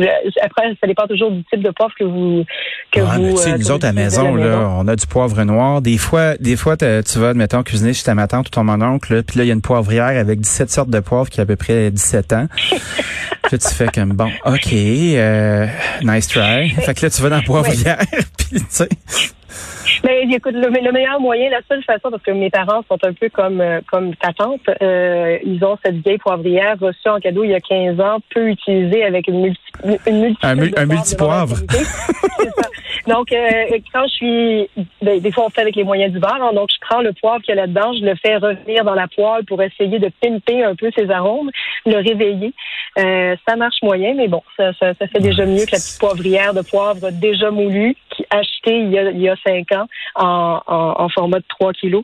après, 0.42 0.74
ça 0.80 0.88
dépend 0.88 1.06
toujours 1.06 1.32
du 1.32 1.44
type 1.52 1.62
de 1.62 1.72
poivre 1.72 1.94
que 2.00 2.06
vous 2.06 2.46
que 2.92 3.02
vous. 3.02 3.48
euh, 3.48 3.58
nous 3.58 3.72
autres 3.72 3.86
à 3.86 3.90
la 3.90 3.94
maison, 3.94 4.36
la 4.36 4.46
là, 4.46 4.70
on 4.78 4.88
a 4.88 4.96
du 4.96 5.06
poivre 5.06 5.44
noir. 5.44 5.82
Des 5.82 5.98
fois, 5.98 6.38
des 6.38 6.56
fois, 6.56 6.78
tu 6.78 7.20
vas, 7.20 7.34
mettons, 7.34 7.62
cuisiner 7.64 7.94
chez 7.94 8.04
ta 8.04 8.16
ma 8.16 8.28
tante 8.28 8.48
ou 8.48 8.52
ton 8.52 8.64
mon 8.64 8.82
oncle, 8.82 9.22
puis 9.24 9.38
là, 9.38 9.44
il 9.44 9.48
y 9.48 9.52
a 9.52 9.54
une 9.54 9.62
poivrière 9.62 10.18
avec 10.18 10.40
17 10.40 10.72
sortes 10.72 10.90
de 10.90 11.00
poivre 11.02 11.30
qui 11.30 11.42
a 11.42 11.44
à 11.44 11.46
peu 11.46 11.58
près 11.58 11.92
17 11.92 12.34
ans. 12.34 12.48
puis 12.70 12.80
là, 13.52 13.58
tu 13.58 13.74
fais 13.74 13.88
comme, 13.88 14.14
bon, 14.14 14.32
OK, 14.46 14.72
euh, 14.72 15.68
nice 16.04 16.28
try. 16.30 16.70
Fait 16.70 16.94
que 16.94 17.06
là, 17.06 17.10
tu 17.10 17.22
vas 17.22 17.30
dans 17.30 17.36
la 17.36 17.42
poivrière, 17.42 18.00
puis 18.38 18.62
tu 18.62 18.66
sais. 18.70 18.88
Mais 20.04 20.24
écoute, 20.32 20.54
le, 20.54 20.70
le 20.70 20.92
meilleur 20.92 21.20
moyen, 21.20 21.50
la 21.50 21.62
seule 21.68 21.84
façon, 21.84 22.10
parce 22.12 22.24
que 22.24 22.32
mes 22.32 22.50
parents 22.50 22.84
sont 22.90 22.98
un 23.04 23.14
peu 23.14 23.30
comme 23.30 23.62
euh, 23.62 23.82
comme 23.92 24.16
ta 24.16 24.34
tante, 24.34 24.62
euh, 24.82 25.38
ils 25.44 25.64
ont 25.64 25.78
cette 25.84 25.98
vieille 25.98 26.18
poivrière 26.18 26.78
reçue 26.80 27.10
en 27.10 27.20
cadeau 27.20 27.44
il 27.44 27.52
y 27.52 27.56
a 27.56 27.60
15 27.60 28.00
ans, 28.00 28.18
peu 28.34 28.50
utilisée 28.50 29.04
avec 29.04 29.28
une 29.28 29.42
multi, 29.42 29.62
une 30.08 30.22
multitude 30.22 30.38
Un 30.44 30.56
de 30.56 30.86
multipoivre. 30.86 31.58
Donc, 33.08 33.32
euh, 33.32 33.66
quand 33.94 34.08
je 34.08 34.14
suis, 34.14 34.70
ben, 35.02 35.20
des 35.20 35.32
fois 35.32 35.46
on 35.46 35.50
fait 35.50 35.62
avec 35.62 35.76
les 35.76 35.84
moyens 35.84 36.12
du 36.12 36.20
bar, 36.20 36.42
hein, 36.42 36.54
donc 36.54 36.70
je 36.72 36.78
prends 36.82 37.02
le 37.02 37.14
poivre 37.14 37.42
qu'il 37.42 37.54
y 37.54 37.58
a 37.58 37.62
là-dedans, 37.62 37.94
je 37.94 38.04
le 38.04 38.16
fais 38.16 38.38
revenir 38.38 38.84
dans 38.84 38.96
la 38.96 39.08
poêle 39.08 39.46
pour 39.46 39.62
essayer 39.62 40.00
de 40.00 40.10
pimper 40.22 40.64
un 40.64 40.76
peu 40.76 40.90
ses 40.98 41.10
arômes, 41.12 41.52
le 41.86 41.98
réveiller. 41.98 42.54
Euh, 42.98 43.36
ça 43.48 43.56
marche 43.56 43.82
moyen, 43.84 44.16
mais 44.16 44.28
bon, 44.28 44.42
ça, 44.58 44.74
ça, 44.80 44.94
ça 45.00 45.08
fait 45.08 45.20
déjà 45.20 45.46
mieux 45.46 45.66
que 45.66 45.74
la 45.74 45.78
petite 45.78 46.00
poivrière 46.00 46.54
de 46.54 46.62
poivre 46.62 47.12
déjà 47.12 47.52
moulue 47.52 47.96
qui 48.10 48.26
achetée 48.30 48.80
il 48.80 48.92
y 48.92 48.98
a, 48.98 49.12
il 49.12 49.22
y 49.22 49.30
a 49.30 49.36
cinq 49.46 49.72
ans 49.72 49.88
en, 50.16 50.62
en, 50.68 51.04
en 51.04 51.10
format 51.10 51.40
de 51.40 51.46
3 51.50 51.74
kilos. 51.74 52.04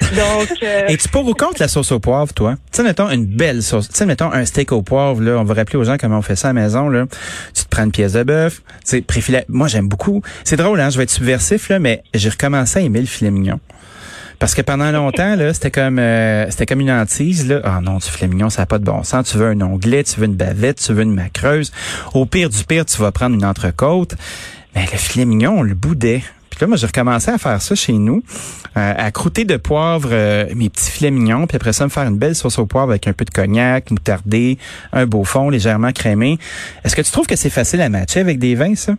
Donc, 0.00 0.48
euh, 0.62 0.86
Et 0.88 0.96
tu 0.96 1.08
pour 1.08 1.26
ou 1.26 1.34
contre 1.34 1.60
la 1.60 1.68
sauce 1.68 1.92
au 1.92 2.00
poivre, 2.00 2.32
toi? 2.32 2.54
Tu 2.54 2.76
sais, 2.76 2.82
mettons 2.82 3.08
une 3.10 3.26
belle 3.26 3.62
sauce. 3.62 3.88
Tu 3.88 3.96
sais, 3.96 4.06
mettons 4.06 4.32
un 4.32 4.44
steak 4.44 4.72
au 4.72 4.82
poivre, 4.82 5.20
là. 5.20 5.38
On 5.38 5.44
va 5.44 5.54
rappeler 5.54 5.78
aux 5.78 5.84
gens 5.84 5.96
comment 5.98 6.18
on 6.18 6.22
fait 6.22 6.36
ça 6.36 6.48
à 6.48 6.52
la 6.52 6.60
maison, 6.60 6.88
là. 6.88 7.06
Tu 7.54 7.64
te 7.64 7.68
prends 7.68 7.84
une 7.84 7.92
pièce 7.92 8.12
de 8.12 8.22
bœuf. 8.22 8.62
Tu 8.66 8.80
sais, 8.84 9.00
préfilet. 9.02 9.44
Moi, 9.48 9.68
j'aime 9.68 9.88
beaucoup. 9.88 10.22
C'est 10.44 10.56
drôle, 10.56 10.80
hein. 10.80 10.90
Je 10.90 10.96
vais 10.98 11.04
être 11.04 11.10
subversif, 11.10 11.68
là, 11.68 11.78
mais 11.78 12.02
j'ai 12.14 12.28
recommencé 12.28 12.78
à 12.78 12.82
aimer 12.82 13.00
le 13.00 13.06
filet 13.06 13.30
mignon. 13.30 13.60
Parce 14.42 14.56
que 14.56 14.62
pendant 14.62 14.90
longtemps, 14.90 15.36
là, 15.36 15.54
c'était 15.54 15.70
comme 15.70 16.00
euh, 16.00 16.50
c'était 16.50 16.66
comme 16.66 16.80
une 16.80 16.90
hantise. 16.90 17.48
Là. 17.48 17.60
Ah 17.62 17.80
non, 17.80 17.98
du 17.98 18.06
filet 18.06 18.26
mignon, 18.26 18.50
ça 18.50 18.62
n'a 18.62 18.66
pas 18.66 18.80
de 18.80 18.84
bon 18.84 19.04
sens. 19.04 19.30
Tu 19.30 19.38
veux 19.38 19.46
un 19.46 19.60
onglet, 19.60 20.02
tu 20.02 20.18
veux 20.18 20.26
une 20.26 20.34
bavette, 20.34 20.80
tu 20.84 20.92
veux 20.92 21.04
une 21.04 21.14
macreuse. 21.14 21.70
Au 22.12 22.26
pire 22.26 22.50
du 22.50 22.64
pire, 22.64 22.84
tu 22.84 23.00
vas 23.00 23.12
prendre 23.12 23.36
une 23.36 23.44
entrecôte. 23.44 24.16
Mais 24.74 24.84
le 24.90 24.98
filet 24.98 25.26
mignon, 25.26 25.58
on 25.58 25.62
le 25.62 25.74
boudait. 25.74 26.24
Moi, 26.66 26.76
j'ai 26.76 26.86
recommencé 26.86 27.30
à 27.30 27.38
faire 27.38 27.60
ça 27.60 27.74
chez 27.74 27.92
nous, 27.92 28.22
euh, 28.76 28.94
à 28.96 29.10
croûter 29.10 29.44
de 29.44 29.56
poivre 29.56 30.10
euh, 30.12 30.46
mes 30.54 30.70
petits 30.70 30.90
filets 30.90 31.10
mignons, 31.10 31.46
puis 31.46 31.56
après 31.56 31.72
ça, 31.72 31.84
me 31.84 31.90
faire 31.90 32.04
une 32.04 32.18
belle 32.18 32.34
sauce 32.34 32.58
au 32.58 32.66
poivre 32.66 32.90
avec 32.90 33.06
un 33.06 33.12
peu 33.12 33.24
de 33.24 33.30
cognac, 33.30 33.90
moutardé, 33.90 34.58
un 34.92 35.06
beau 35.06 35.24
fond 35.24 35.50
légèrement 35.50 35.92
crémé. 35.92 36.38
Est-ce 36.84 36.96
que 36.96 37.02
tu 37.02 37.10
trouves 37.10 37.26
que 37.26 37.36
c'est 37.36 37.50
facile 37.50 37.80
à 37.80 37.88
matcher 37.88 38.20
avec 38.20 38.38
des 38.38 38.54
vins, 38.54 38.74
ça? 38.74 38.94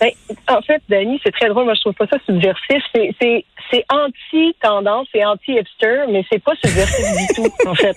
Ben, 0.00 0.10
en 0.48 0.60
fait, 0.62 0.82
Dani, 0.88 1.20
c'est 1.24 1.32
très 1.32 1.48
drôle. 1.48 1.64
Moi, 1.64 1.74
je 1.74 1.80
trouve 1.80 1.94
pas 1.94 2.06
ça 2.06 2.16
subversif. 2.26 2.82
C'est, 2.94 3.14
c'est, 3.20 3.44
c'est 3.70 3.84
anti-tendance, 3.90 5.08
c'est 5.12 5.24
anti-hipster, 5.24 6.04
mais 6.08 6.24
c'est 6.30 6.42
pas 6.42 6.52
subversif 6.62 7.06
du 7.16 7.34
tout, 7.34 7.54
en 7.68 7.74
fait. 7.74 7.96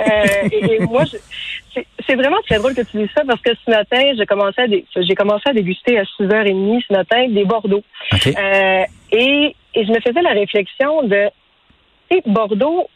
Euh, 0.00 0.48
et, 0.50 0.74
et, 0.74 0.78
moi, 0.80 1.04
je, 1.04 1.16
c'est, 2.06 2.14
vraiment 2.14 2.40
très 2.46 2.58
drôle 2.58 2.74
que 2.74 2.82
tu 2.82 2.98
dises 2.98 3.10
ça 3.14 3.22
parce 3.26 3.40
que 3.40 3.50
ce 3.54 3.70
matin, 3.70 4.12
j'ai 4.16 4.26
commencé 4.26 4.60
à, 4.60 4.68
dé, 4.68 4.84
j'ai 4.94 5.14
commencé 5.14 5.42
à 5.46 5.52
déguster 5.52 5.98
à 5.98 6.02
6h30 6.02 6.84
ce 6.86 6.92
matin 6.92 7.28
des 7.28 7.44
Bordeaux. 7.44 7.82
Okay. 8.12 8.34
Euh, 8.36 8.84
et, 9.10 9.56
et 9.74 9.84
je 9.84 9.90
me 9.90 10.00
faisais 10.00 10.22
la 10.22 10.32
réflexion 10.32 11.02
de, 11.02 11.28
tu 12.10 12.16
sais, 12.16 12.22
Bordeaux, 12.26 12.88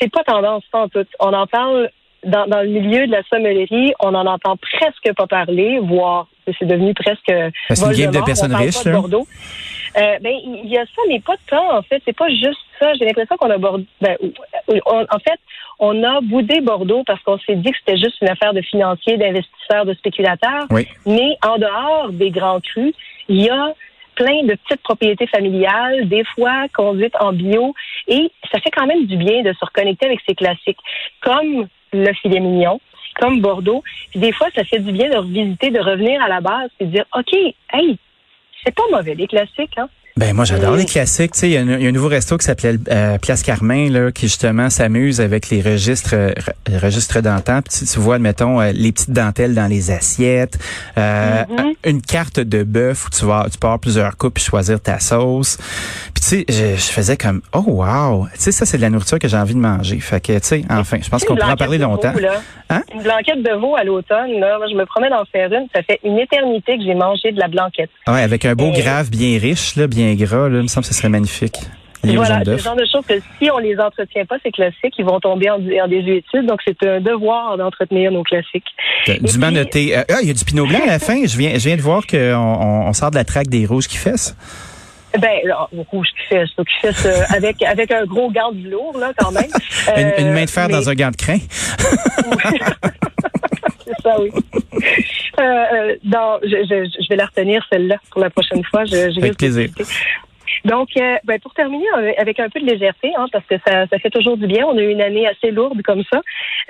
c'est 0.00 0.10
pas 0.10 0.24
tendance, 0.24 0.64
en 0.72 0.88
tout. 0.88 1.06
On 1.20 1.32
en 1.32 1.46
parle 1.46 1.90
dans, 2.26 2.46
dans, 2.46 2.62
le 2.62 2.68
milieu 2.68 3.06
de 3.06 3.12
la 3.12 3.22
sommellerie, 3.32 3.94
on 4.00 4.12
n'en 4.12 4.26
entend 4.26 4.56
presque 4.56 5.14
pas 5.16 5.26
parler, 5.26 5.78
voire 5.82 6.26
c'est 6.58 6.66
devenu 6.66 6.94
presque. 6.94 7.32
C'est 7.70 7.84
une 7.84 7.92
game 7.92 8.10
de 8.12 8.24
personnes 8.24 8.54
riches, 8.54 8.84
là. 8.84 8.92
Bordeaux. 8.92 9.26
Euh, 9.96 10.18
ben, 10.20 10.34
il 10.44 10.68
y 10.68 10.76
a 10.76 10.84
ça, 10.84 11.02
mais 11.08 11.20
pas 11.20 11.36
tant, 11.48 11.78
en 11.78 11.82
fait. 11.82 12.02
C'est 12.04 12.16
pas 12.16 12.28
juste 12.28 12.60
ça. 12.78 12.92
J'ai 12.94 13.06
l'impression 13.06 13.36
qu'on 13.36 13.50
a 13.50 13.58
Bordeaux. 13.58 13.84
Ben, 14.00 14.16
on, 14.68 15.00
en 15.00 15.18
fait, 15.18 15.40
on 15.78 16.02
a 16.02 16.20
boudé 16.20 16.60
Bordeaux 16.60 17.02
parce 17.06 17.22
qu'on 17.22 17.38
s'est 17.38 17.56
dit 17.56 17.70
que 17.70 17.78
c'était 17.78 17.98
juste 17.98 18.20
une 18.20 18.28
affaire 18.28 18.52
de 18.52 18.60
financiers, 18.60 19.16
d'investisseurs, 19.16 19.86
de 19.86 19.94
spéculateurs. 19.94 20.66
Oui. 20.70 20.86
Mais 21.06 21.36
en 21.42 21.58
dehors 21.58 22.10
des 22.12 22.30
grands 22.30 22.60
crus, 22.60 22.94
il 23.28 23.42
y 23.42 23.48
a 23.48 23.72
plein 24.14 24.44
de 24.44 24.54
petites 24.54 24.82
propriétés 24.82 25.26
familiales, 25.26 26.08
des 26.08 26.24
fois 26.34 26.66
conduites 26.74 27.14
en 27.20 27.32
bio, 27.32 27.74
et 28.08 28.30
ça 28.50 28.60
fait 28.60 28.70
quand 28.70 28.86
même 28.86 29.04
du 29.06 29.16
bien 29.16 29.42
de 29.42 29.52
se 29.52 29.64
reconnecter 29.64 30.06
avec 30.06 30.20
ces 30.26 30.34
classiques, 30.34 30.78
comme 31.20 31.68
le 31.92 32.12
filet 32.14 32.40
mignon, 32.40 32.80
comme 33.20 33.40
Bordeaux. 33.40 33.82
Puis 34.10 34.20
des 34.20 34.32
fois, 34.32 34.48
ça 34.54 34.64
fait 34.64 34.78
du 34.78 34.92
bien 34.92 35.10
de 35.10 35.16
revisiter, 35.16 35.70
de 35.70 35.80
revenir 35.80 36.22
à 36.22 36.28
la 36.28 36.40
base 36.40 36.70
et 36.80 36.86
de 36.86 36.90
dire, 36.90 37.04
OK, 37.16 37.32
hey, 37.72 37.98
c'est 38.64 38.74
pas 38.74 38.82
mauvais, 38.90 39.14
les 39.14 39.26
classiques, 39.26 39.76
hein? 39.78 39.88
Ben 40.18 40.34
moi 40.34 40.46
j'adore 40.46 40.76
les 40.76 40.86
classiques. 40.86 41.32
Tu 41.32 41.40
sais, 41.40 41.50
il 41.50 41.52
y, 41.52 41.58
a 41.58 41.60
un 41.60 41.92
nouveau 41.92 42.08
resto 42.08 42.38
qui 42.38 42.46
s'appelait 42.46 42.78
euh, 42.90 43.18
Place 43.18 43.42
Carmin 43.42 43.90
là, 43.90 44.10
qui 44.10 44.28
justement 44.28 44.70
s'amuse 44.70 45.20
avec 45.20 45.50
les 45.50 45.60
registres 45.60 46.14
euh, 46.14 46.32
registres 46.80 47.20
d'antan. 47.20 47.60
Puis 47.60 47.86
tu, 47.86 47.98
vois, 47.98 48.14
admettons, 48.14 48.58
euh, 48.58 48.72
les 48.72 48.92
petites 48.92 49.10
dentelles 49.10 49.54
dans 49.54 49.66
les 49.66 49.90
assiettes, 49.90 50.58
euh, 50.96 51.44
mm-hmm. 51.44 51.74
une 51.84 52.00
carte 52.00 52.40
de 52.40 52.62
bœuf 52.62 53.08
où 53.08 53.10
tu 53.10 53.26
vas 53.26 53.46
tu 53.52 53.58
peux 53.58 53.66
avoir 53.66 53.78
plusieurs 53.78 54.16
coupes 54.16 54.38
et 54.38 54.40
choisir 54.40 54.80
ta 54.80 55.00
sauce. 55.00 55.58
Puis 56.14 56.22
tu 56.22 56.28
sais, 56.28 56.44
je, 56.48 56.80
je, 56.80 56.92
faisais 56.92 57.18
comme 57.18 57.42
oh 57.52 57.64
wow, 57.66 58.26
tu 58.32 58.40
sais 58.40 58.52
ça 58.52 58.64
c'est 58.64 58.78
de 58.78 58.82
la 58.82 58.90
nourriture 58.90 59.18
que 59.18 59.28
j'ai 59.28 59.36
envie 59.36 59.54
de 59.54 59.60
manger. 59.60 60.00
Fait 60.00 60.22
que 60.22 60.32
tu 60.38 60.46
sais, 60.46 60.64
enfin, 60.70 60.96
je 61.02 61.10
pense 61.10 61.24
qu'on 61.24 61.36
pourra 61.36 61.52
en 61.52 61.56
parler 61.56 61.76
longtemps. 61.76 62.14
Hein? 62.70 62.82
Une 62.94 63.02
blanquette 63.02 63.42
de 63.42 63.52
veau 63.52 63.76
à 63.76 63.84
l'automne 63.84 64.38
là, 64.40 64.58
moi, 64.58 64.66
je 64.70 64.74
me 64.74 64.84
promets 64.86 65.10
d'en 65.10 65.24
faire 65.24 65.52
une. 65.52 65.66
Ça 65.74 65.82
fait 65.82 66.00
une 66.04 66.18
éternité 66.18 66.76
que 66.78 66.84
j'ai 66.84 66.94
mangé 66.94 67.32
de 67.32 67.40
la 67.40 67.48
blanquette. 67.48 67.90
Ouais, 68.06 68.22
avec 68.22 68.44
un 68.44 68.54
beau 68.54 68.72
Et... 68.72 68.80
grave 68.80 69.10
bien 69.10 69.38
riche 69.38 69.76
là, 69.76 69.86
bien 69.86 70.14
gras, 70.14 70.48
là, 70.48 70.58
il 70.58 70.62
me 70.62 70.68
semble 70.68 70.86
que 70.86 70.92
ce 70.92 70.98
serait 70.98 71.08
magnifique. 71.08 71.56
Les 72.04 72.14
voilà, 72.14 72.40
c'est 72.44 72.50
le 72.52 72.58
genre 72.58 72.76
de 72.76 72.84
choses 72.84 73.04
que 73.06 73.14
si 73.38 73.50
on 73.50 73.58
les 73.58 73.76
entretient 73.80 74.24
pas, 74.26 74.36
ces 74.44 74.52
classiques, 74.52 74.94
ils 74.96 75.04
vont 75.04 75.18
tomber 75.18 75.50
en, 75.50 75.56
en 75.56 75.88
désuétude. 75.88 76.46
Donc, 76.46 76.60
c'est 76.64 76.80
un 76.86 77.00
devoir 77.00 77.56
d'entretenir 77.56 78.12
nos 78.12 78.22
classiques. 78.22 78.68
Du 79.06 79.38
noté. 79.38 79.96
Euh, 79.96 80.02
ah, 80.10 80.18
il 80.22 80.28
y 80.28 80.30
a 80.30 80.34
du 80.34 80.44
pinot 80.44 80.66
blanc 80.66 80.80
à 80.84 80.86
la 80.86 80.98
fin. 81.00 81.26
Je 81.26 81.36
viens, 81.36 81.54
je 81.54 81.66
viens 81.66 81.76
de 81.76 81.82
voir 81.82 82.06
qu'on 82.06 82.16
on, 82.16 82.88
on 82.88 82.92
sort 82.92 83.10
de 83.10 83.16
la 83.16 83.24
traque 83.24 83.48
des 83.48 83.66
rouges 83.66 83.88
qui 83.88 83.96
fessent. 83.96 84.36
Ben, 85.18 85.40
là, 85.44 85.68
rouge 85.90 86.08
qui 86.08 86.26
fesse, 86.28 86.50
qui 86.50 86.80
fesse 86.80 87.06
euh, 87.06 87.22
avec, 87.34 87.62
avec 87.62 87.90
un 87.90 88.04
gros 88.04 88.30
gant 88.30 88.52
de 88.52 88.68
lourd, 88.68 88.96
là, 88.98 89.12
quand 89.16 89.32
même. 89.32 89.50
une, 89.96 90.26
une, 90.26 90.32
main 90.32 90.44
de 90.44 90.50
fer 90.50 90.66
mais... 90.68 90.74
dans 90.74 90.88
un 90.88 90.94
gant 90.94 91.10
de 91.10 91.16
crin. 91.16 91.38
c'est 93.84 94.02
ça, 94.02 94.20
oui. 94.20 94.30
Euh, 95.40 95.96
non, 96.04 96.38
je, 96.42 96.48
je, 96.48 97.02
je, 97.02 97.08
vais 97.08 97.16
la 97.16 97.26
retenir, 97.26 97.64
celle-là, 97.70 97.96
pour 98.10 98.20
la 98.20 98.30
prochaine 98.30 98.64
fois. 98.64 98.84
Je, 98.84 99.10
je 99.10 99.18
avec 99.18 99.36
plaisir. 99.36 99.68
Donc, 100.64 100.88
euh, 100.96 101.16
ben, 101.24 101.38
pour 101.40 101.54
terminer 101.54 101.86
avec 102.18 102.40
un 102.40 102.48
peu 102.48 102.60
de 102.60 102.66
légèreté, 102.66 103.12
hein, 103.16 103.26
parce 103.30 103.46
que 103.46 103.54
ça, 103.66 103.86
ça 103.86 103.98
fait 103.98 104.10
toujours 104.10 104.36
du 104.36 104.46
bien. 104.46 104.66
On 104.66 104.76
a 104.76 104.80
eu 104.80 104.90
une 104.90 105.00
année 105.00 105.26
assez 105.26 105.50
lourde 105.50 105.80
comme 105.82 106.02
ça. 106.10 106.22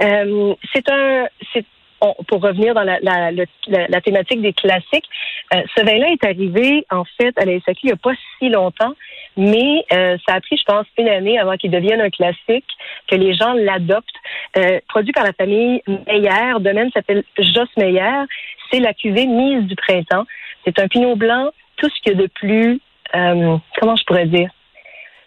Euh, 0.03 0.55
c'est 0.75 0.91
un, 0.91 1.27
c'est 1.53 1.65
on, 2.01 2.15
pour 2.25 2.43
revenir 2.43 2.75
dans 2.75 2.83
la, 2.83 2.99
la, 3.01 3.31
la, 3.31 3.45
la 3.89 4.01
thématique 4.01 4.41
des 4.43 4.53
classiques, 4.53 5.09
euh, 5.55 5.63
ce 5.77 5.85
vin-là 5.85 6.09
est 6.11 6.25
arrivé 6.25 6.87
en 6.91 7.05
fait 7.05 7.37
à 7.39 7.45
la 7.45 7.59
SAQ 7.61 7.81
il 7.83 7.87
n'y 7.87 7.93
a 7.93 7.97
pas 7.97 8.15
si 8.39 8.49
longtemps, 8.49 8.95
mais 9.37 9.85
euh, 9.93 10.17
ça 10.27 10.35
a 10.35 10.41
pris, 10.41 10.57
je 10.57 10.65
pense, 10.65 10.87
une 10.99 11.09
année 11.09 11.39
avant 11.39 11.57
qu'il 11.57 11.71
devienne 11.71 12.01
un 12.01 12.11
classique, 12.11 12.67
que 13.09 13.17
les 13.17 13.35
gens 13.35 13.53
l'adoptent. 13.53 14.09
Euh, 14.57 14.81
produit 14.89 15.13
par 15.13 15.25
la 15.25 15.33
famille 15.33 15.83
Meyer, 15.87 16.59
de 16.61 16.71
même 16.71 16.91
s'appelle 16.93 17.23
Joss 17.39 17.69
Meyer. 17.77 18.25
C'est 18.71 18.81
la 18.81 18.95
cuvée 18.95 19.27
mise 19.27 19.65
du 19.65 19.77
printemps. 19.77 20.25
C'est 20.65 20.79
un 20.81 20.89
pinot 20.89 21.17
blanc, 21.17 21.51
tout 21.77 21.89
ce 21.89 22.03
qu'il 22.03 22.13
y 22.13 22.17
a 22.17 22.23
de 22.23 22.29
plus, 22.35 22.81
euh, 23.15 23.57
comment 23.79 23.97
je 23.97 24.05
pourrais 24.05 24.27
dire, 24.27 24.51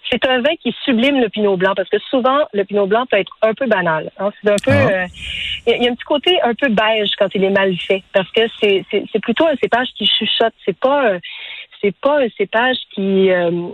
c'est 0.09 0.25
un 0.25 0.41
vin 0.41 0.55
qui 0.61 0.75
sublime 0.83 1.19
le 1.19 1.29
pinot 1.29 1.57
blanc 1.57 1.73
parce 1.75 1.89
que 1.89 1.99
souvent 2.09 2.47
le 2.53 2.63
pinot 2.63 2.87
blanc 2.87 3.05
peut 3.05 3.17
être 3.17 3.35
un 3.41 3.53
peu 3.53 3.67
banal. 3.67 4.11
Hein. 4.17 4.29
C'est 4.41 4.49
un 4.49 4.55
peu, 4.63 4.71
il 4.71 4.93
ah. 4.93 5.03
euh, 5.03 5.73
y, 5.77 5.83
y, 5.83 5.87
a 5.87 5.91
un 5.91 5.95
petit 5.95 6.03
côté 6.03 6.41
un 6.41 6.53
peu 6.53 6.69
beige 6.69 7.11
quand 7.17 7.33
il 7.35 7.43
est 7.43 7.49
mal 7.49 7.75
fait 7.77 8.03
parce 8.13 8.29
que 8.31 8.41
c'est 8.59 8.85
c'est 8.91 9.19
plutôt 9.21 9.45
un 9.45 9.55
cépage 9.61 9.89
qui 9.95 10.07
chuchote. 10.07 10.53
C'est 10.65 10.77
pas 10.77 11.13
c'est 11.81 11.95
pas 11.95 12.21
un 12.21 12.29
cépage 12.37 12.77
qui 12.93 13.31
euh, 13.31 13.69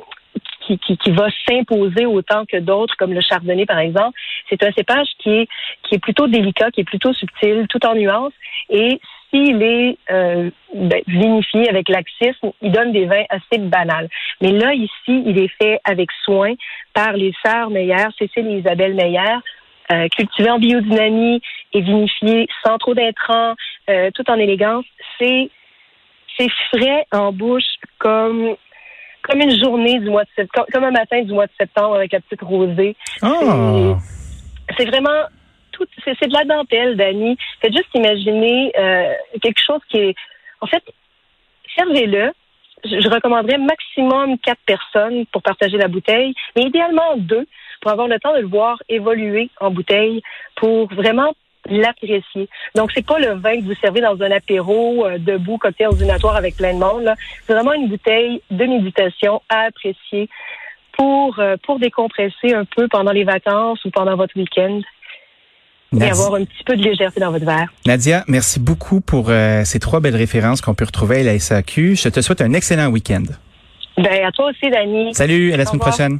qui, 0.65 0.77
qui, 0.79 0.97
qui, 0.97 1.11
va 1.11 1.27
s'imposer 1.47 2.05
autant 2.05 2.45
que 2.45 2.57
d'autres, 2.57 2.95
comme 2.97 3.13
le 3.13 3.21
chardonnay 3.21 3.65
par 3.65 3.79
exemple. 3.79 4.17
C'est 4.49 4.63
un 4.63 4.71
cépage 4.71 5.07
qui 5.19 5.29
est, 5.29 5.47
qui 5.83 5.95
est 5.95 5.99
plutôt 5.99 6.27
délicat, 6.27 6.71
qui 6.71 6.81
est 6.81 6.85
plutôt 6.85 7.13
subtil, 7.13 7.67
tout 7.69 7.85
en 7.85 7.95
nuances. 7.95 8.33
Et 8.69 8.99
s'il 9.35 9.61
est 9.61 9.97
euh, 10.11 10.49
ben, 10.73 11.01
vinifié 11.07 11.69
avec 11.69 11.89
laxisme, 11.89 12.51
il 12.61 12.71
donne 12.71 12.91
des 12.91 13.05
vins 13.05 13.25
assez 13.29 13.59
banals. 13.59 14.07
Mais 14.41 14.51
là, 14.51 14.73
ici, 14.73 15.23
il 15.25 15.37
est 15.37 15.51
fait 15.61 15.79
avec 15.83 16.09
soin 16.23 16.53
par 16.93 17.13
les 17.13 17.33
sœurs 17.45 17.69
Meyer, 17.69 18.07
Cécile 18.17 18.47
et 18.47 18.59
Isabelle 18.59 18.93
Meyer, 18.93 19.35
euh, 19.91 20.07
cultivé 20.09 20.49
en 20.49 20.59
biodynamie 20.59 21.41
et 21.73 21.81
vinifié 21.81 22.47
sans 22.65 22.77
trop 22.77 22.93
d'intrants, 22.93 23.55
euh, 23.89 24.09
tout 24.15 24.29
en 24.29 24.35
élégance. 24.35 24.85
C'est 25.19 25.49
c'est 26.37 26.49
frais 26.69 27.05
en 27.11 27.31
bouche 27.31 27.63
comme 27.97 28.55
comme 29.21 29.41
une 29.41 29.57
journée 29.59 29.99
du 29.99 30.09
mois 30.09 30.23
de 30.23 30.29
septembre, 30.35 30.67
comme 30.71 30.83
un 30.83 30.91
matin 30.91 31.21
du 31.21 31.33
mois 31.33 31.47
de 31.47 31.51
septembre 31.59 31.95
avec 31.95 32.13
la 32.13 32.19
petite 32.19 32.41
rosée. 32.41 32.95
Oh. 33.23 33.95
C'est 34.77 34.85
vraiment 34.85 35.25
c'est 36.03 36.27
de 36.27 36.33
la 36.33 36.43
dentelle, 36.45 36.95
Dani. 36.97 37.37
Faites 37.61 37.75
juste 37.75 37.89
imaginer 37.93 38.71
euh, 38.77 39.13
quelque 39.41 39.61
chose 39.65 39.81
qui 39.89 39.97
est, 39.97 40.15
en 40.61 40.67
fait, 40.67 40.83
servez-le. 41.75 42.31
Je, 42.83 43.09
recommanderais 43.09 43.57
maximum 43.57 44.37
quatre 44.37 44.61
personnes 44.65 45.25
pour 45.27 45.41
partager 45.41 45.77
la 45.77 45.87
bouteille, 45.87 46.35
mais 46.55 46.63
idéalement 46.63 47.17
deux 47.17 47.47
pour 47.81 47.91
avoir 47.91 48.07
le 48.07 48.19
temps 48.19 48.33
de 48.33 48.39
le 48.39 48.47
voir 48.47 48.81
évoluer 48.89 49.49
en 49.59 49.71
bouteille, 49.71 50.21
pour 50.55 50.87
vraiment 50.93 51.33
l'apprécier. 51.67 52.47
Donc, 52.75 52.91
c'est 52.93 53.05
pas 53.05 53.19
le 53.19 53.33
vin 53.33 53.57
que 53.57 53.65
vous 53.65 53.75
servez 53.75 54.01
dans 54.01 54.21
un 54.21 54.31
apéro 54.31 55.05
euh, 55.05 55.17
debout, 55.17 55.57
cocktail 55.57 55.87
ordinatoire 55.87 56.35
avec 56.35 56.55
plein 56.57 56.73
de 56.73 56.79
monde. 56.79 57.11
C'est 57.45 57.53
vraiment 57.53 57.73
une 57.73 57.87
bouteille 57.87 58.41
de 58.51 58.65
méditation 58.65 59.41
à 59.49 59.61
apprécier 59.61 60.29
pour, 60.93 61.39
euh, 61.39 61.57
pour 61.63 61.79
décompresser 61.79 62.53
un 62.53 62.65
peu 62.65 62.87
pendant 62.87 63.11
les 63.11 63.23
vacances 63.23 63.83
ou 63.85 63.91
pendant 63.91 64.15
votre 64.15 64.35
week-end. 64.37 64.81
Et 66.01 66.09
avoir 66.09 66.35
un 66.35 66.45
petit 66.45 66.63
peu 66.65 66.75
de 66.75 66.83
légèreté 66.83 67.19
dans 67.19 67.31
votre 67.31 67.45
verre. 67.45 67.67
Nadia, 67.85 68.23
merci 68.27 68.59
beaucoup 68.59 69.01
pour 69.01 69.29
euh, 69.29 69.63
ces 69.65 69.79
trois 69.79 69.99
belles 69.99 70.15
références 70.15 70.61
qu'on 70.61 70.73
peut 70.73 70.85
retrouver 70.85 71.21
à 71.21 71.23
la 71.23 71.39
SAQ. 71.39 71.95
Je 71.95 72.09
te 72.09 72.21
souhaite 72.21 72.41
un 72.41 72.53
excellent 72.53 72.87
week-end. 72.87 73.23
Ben, 73.97 74.25
à 74.25 74.31
toi 74.31 74.49
aussi, 74.49 74.69
Dani. 74.69 75.13
Salut, 75.13 75.53
à 75.53 75.57
la 75.57 75.65
semaine 75.65 75.79
prochaine. 75.79 76.19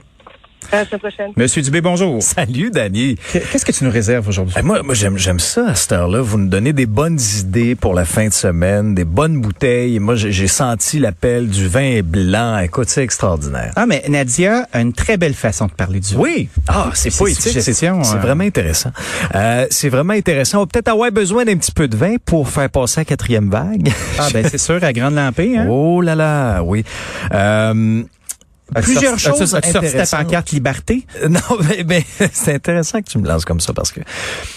À 0.72 0.84
la 0.92 0.98
prochaine. 1.00 1.32
Monsieur 1.36 1.62
Dubé, 1.62 1.82
bonjour. 1.82 2.22
Salut, 2.22 2.72
Dani. 2.72 3.16
Qu'est-ce 3.32 3.66
que 3.66 3.72
tu 3.72 3.84
nous 3.84 3.92
réserves 3.92 4.28
aujourd'hui? 4.28 4.54
Ben 4.56 4.64
moi, 4.64 4.84
moi 4.84 4.94
j'aime, 4.94 5.18
j'aime 5.18 5.40
ça 5.40 5.70
à 5.70 5.76
cette 5.76 5.92
heure-là. 5.92 6.22
Vous 6.22 6.38
nous 6.38 6.48
donnez 6.48 6.74
des 6.74 6.86
bonnes 6.86 7.20
idées 7.40 7.76
pour 7.76 7.94
la 7.94 8.06
fin 8.06 8.28
de 8.28 8.34
semaine, 8.34 8.96
des 8.96 9.06
bonnes 9.06 9.42
bouteilles. 9.42 10.00
Moi, 10.00 10.16
j'ai 10.16 10.48
senti 10.48 11.00
l'appel 11.00 11.48
du 11.48 11.68
vin 11.68 12.02
blanc. 12.02 12.58
Écoute, 12.60 12.90
c'est 12.90 13.04
extraordinaire. 13.04 13.72
Ah, 13.76 13.86
mais 13.86 14.04
Nadia 14.10 14.68
a 14.74 14.82
une 14.82 14.94
très 14.94 15.18
belle 15.18 15.34
façon 15.34 15.68
de 15.68 15.72
parler 15.72 16.00
du 16.00 16.14
vin. 16.14 16.20
Oui. 16.20 16.50
Ah, 16.68 16.92
c'est 16.94 17.16
poétique. 17.16 17.62
C'est, 17.62 17.88
hein. 17.88 18.02
vraiment 18.22 18.44
intéressant. 18.44 18.92
Euh, 19.34 19.68
c'est 19.70 19.90
vraiment 19.90 20.14
intéressant. 20.14 20.60
On 20.60 20.62
va 20.62 20.68
peut-être 20.68 20.90
avoir 20.90 21.12
besoin 21.12 21.46
d'un 21.46 21.58
petit 21.58 21.72
peu 21.72 21.88
de 21.88 21.96
vin 21.96 22.16
pour 22.24 22.50
faire 22.50 22.70
passer 22.70 23.02
la 23.02 23.06
quatrième 23.06 23.50
vague. 23.50 23.92
Ah, 24.20 24.28
ben 24.34 24.46
c'est 24.50 24.58
sûr, 24.58 24.84
à 24.84 24.94
grande 24.94 25.16
lampée. 25.16 25.58
Hein? 25.58 25.68
Oh 25.70 26.02
là 26.02 26.16
là, 26.16 26.62
oui. 26.64 26.84
Euh, 27.34 28.04
plusieurs 28.82 29.20
choses 29.20 29.54
intéressantes. 29.56 30.24
pancarte 30.24 30.52
liberté? 30.52 31.06
Euh, 31.22 31.30
Non, 31.36 31.40
mais, 31.68 31.84
mais 31.88 32.06
c'est 32.34 32.54
intéressant 32.56 33.02
que 33.02 33.10
tu 33.10 33.18
me 33.20 33.28
lances 33.28 33.46
comme 33.46 33.60
ça 33.60 33.74
parce 33.74 33.92
que 33.92 34.00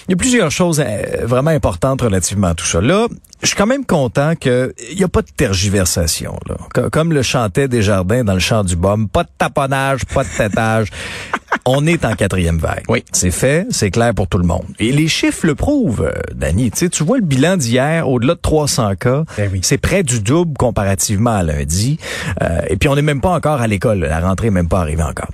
il 0.08 0.12
y 0.12 0.14
a 0.14 0.16
plusieurs 0.16 0.50
choses 0.50 0.80
euh, 0.84 1.02
vraiment 1.26 1.50
importantes 1.50 2.00
relativement 2.02 2.48
à 2.48 2.54
tout 2.54 2.64
ça. 2.66 2.80
Là, 2.80 3.06
je 3.42 3.46
suis 3.48 3.56
quand 3.56 3.66
même 3.66 3.84
content 3.84 4.34
que 4.40 4.74
il 4.90 4.96
n'y 4.96 5.04
a 5.04 5.08
pas 5.08 5.22
de 5.22 5.28
tergiversation. 5.36 6.38
Là. 6.48 6.56
Co- 6.74 6.90
Comme 6.90 7.12
le 7.12 7.22
chantait 7.22 7.68
Desjardins 7.68 8.24
dans 8.24 8.34
le 8.34 8.38
chant 8.40 8.64
du 8.64 8.76
baume, 8.76 9.08
pas 9.08 9.24
de 9.24 9.28
taponnage, 9.36 10.04
pas 10.06 10.24
de 10.24 10.28
tétage. 10.36 10.88
On 11.70 11.86
est 11.86 12.06
en 12.06 12.14
quatrième 12.14 12.56
vague. 12.56 12.84
Oui. 12.88 13.04
C'est 13.12 13.30
fait, 13.30 13.66
c'est 13.68 13.90
clair 13.90 14.14
pour 14.14 14.26
tout 14.26 14.38
le 14.38 14.46
monde. 14.46 14.64
Et 14.78 14.90
les 14.90 15.06
chiffres 15.06 15.46
le 15.46 15.54
prouvent, 15.54 16.00
euh, 16.00 16.12
Danny. 16.34 16.70
Tu 16.70 16.78
sais, 16.78 16.88
tu 16.88 17.04
vois 17.04 17.18
le 17.18 17.22
bilan 17.24 17.58
d'hier, 17.58 18.08
au-delà 18.08 18.36
de 18.36 18.40
300 18.40 18.94
cas, 18.96 19.24
Ben 19.36 19.50
oui. 19.52 19.60
c'est 19.62 19.76
près 19.76 20.02
du 20.02 20.20
double 20.20 20.56
comparativement 20.56 21.36
à 21.36 21.42
lundi. 21.42 21.98
Euh, 22.42 22.60
et 22.70 22.78
puis 22.78 22.88
on 22.88 22.94
n'est 22.96 23.02
même 23.02 23.20
pas 23.20 23.32
encore 23.32 23.60
à 23.60 23.66
l'école. 23.66 23.98
La 23.98 24.20
rentrée 24.20 24.46
n'est 24.46 24.52
même 24.54 24.68
pas 24.68 24.80
arrivée 24.80 25.02
encore. 25.02 25.28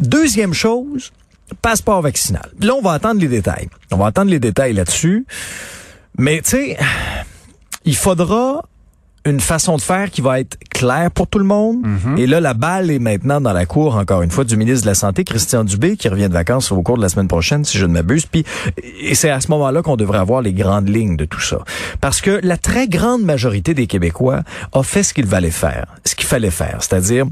Deuxième 0.00 0.52
chose, 0.52 1.12
passeport 1.62 2.02
vaccinal. 2.02 2.50
Là, 2.60 2.74
on 2.74 2.82
va 2.82 2.92
attendre 2.94 3.20
les 3.20 3.28
détails. 3.28 3.68
On 3.92 3.98
va 3.98 4.06
attendre 4.06 4.32
les 4.32 4.40
détails 4.40 4.72
là-dessus. 4.72 5.26
Mais 6.18 6.42
tu 6.42 6.50
sais, 6.50 6.76
il 7.84 7.94
faudra 7.94 8.64
une 9.28 9.40
façon 9.40 9.76
de 9.76 9.82
faire 9.82 10.10
qui 10.10 10.20
va 10.20 10.40
être 10.40 10.56
claire 10.70 11.10
pour 11.10 11.26
tout 11.26 11.38
le 11.38 11.44
monde. 11.44 11.84
Et 12.16 12.26
là, 12.26 12.40
la 12.40 12.54
balle 12.54 12.90
est 12.90 12.98
maintenant 12.98 13.40
dans 13.40 13.52
la 13.52 13.66
cour, 13.66 13.96
encore 13.96 14.22
une 14.22 14.30
fois, 14.30 14.44
du 14.44 14.56
ministre 14.56 14.82
de 14.82 14.90
la 14.90 14.94
Santé, 14.94 15.24
Christian 15.24 15.64
Dubé, 15.64 15.96
qui 15.96 16.08
revient 16.08 16.28
de 16.28 16.34
vacances 16.34 16.72
au 16.72 16.82
cours 16.82 16.96
de 16.96 17.02
la 17.02 17.08
semaine 17.08 17.28
prochaine, 17.28 17.64
si 17.64 17.78
je 17.78 17.86
ne 17.86 17.92
m'abuse. 17.92 18.26
Puis, 18.26 18.44
et 19.00 19.14
c'est 19.14 19.30
à 19.30 19.40
ce 19.40 19.48
moment-là 19.48 19.82
qu'on 19.82 19.96
devrait 19.96 20.18
avoir 20.18 20.42
les 20.42 20.52
grandes 20.52 20.88
lignes 20.88 21.16
de 21.16 21.24
tout 21.24 21.40
ça. 21.40 21.58
Parce 22.00 22.20
que 22.20 22.40
la 22.42 22.56
très 22.56 22.88
grande 22.88 23.22
majorité 23.22 23.74
des 23.74 23.86
Québécois 23.86 24.42
a 24.72 24.82
fait 24.82 25.02
ce 25.02 25.14
qu'il 25.14 25.26
fallait 25.26 25.50
faire, 25.50 25.86
ce 26.04 26.14
qu'il 26.14 26.26
fallait 26.26 26.50
faire, 26.50 26.78
c'est-à-dire 26.80 27.26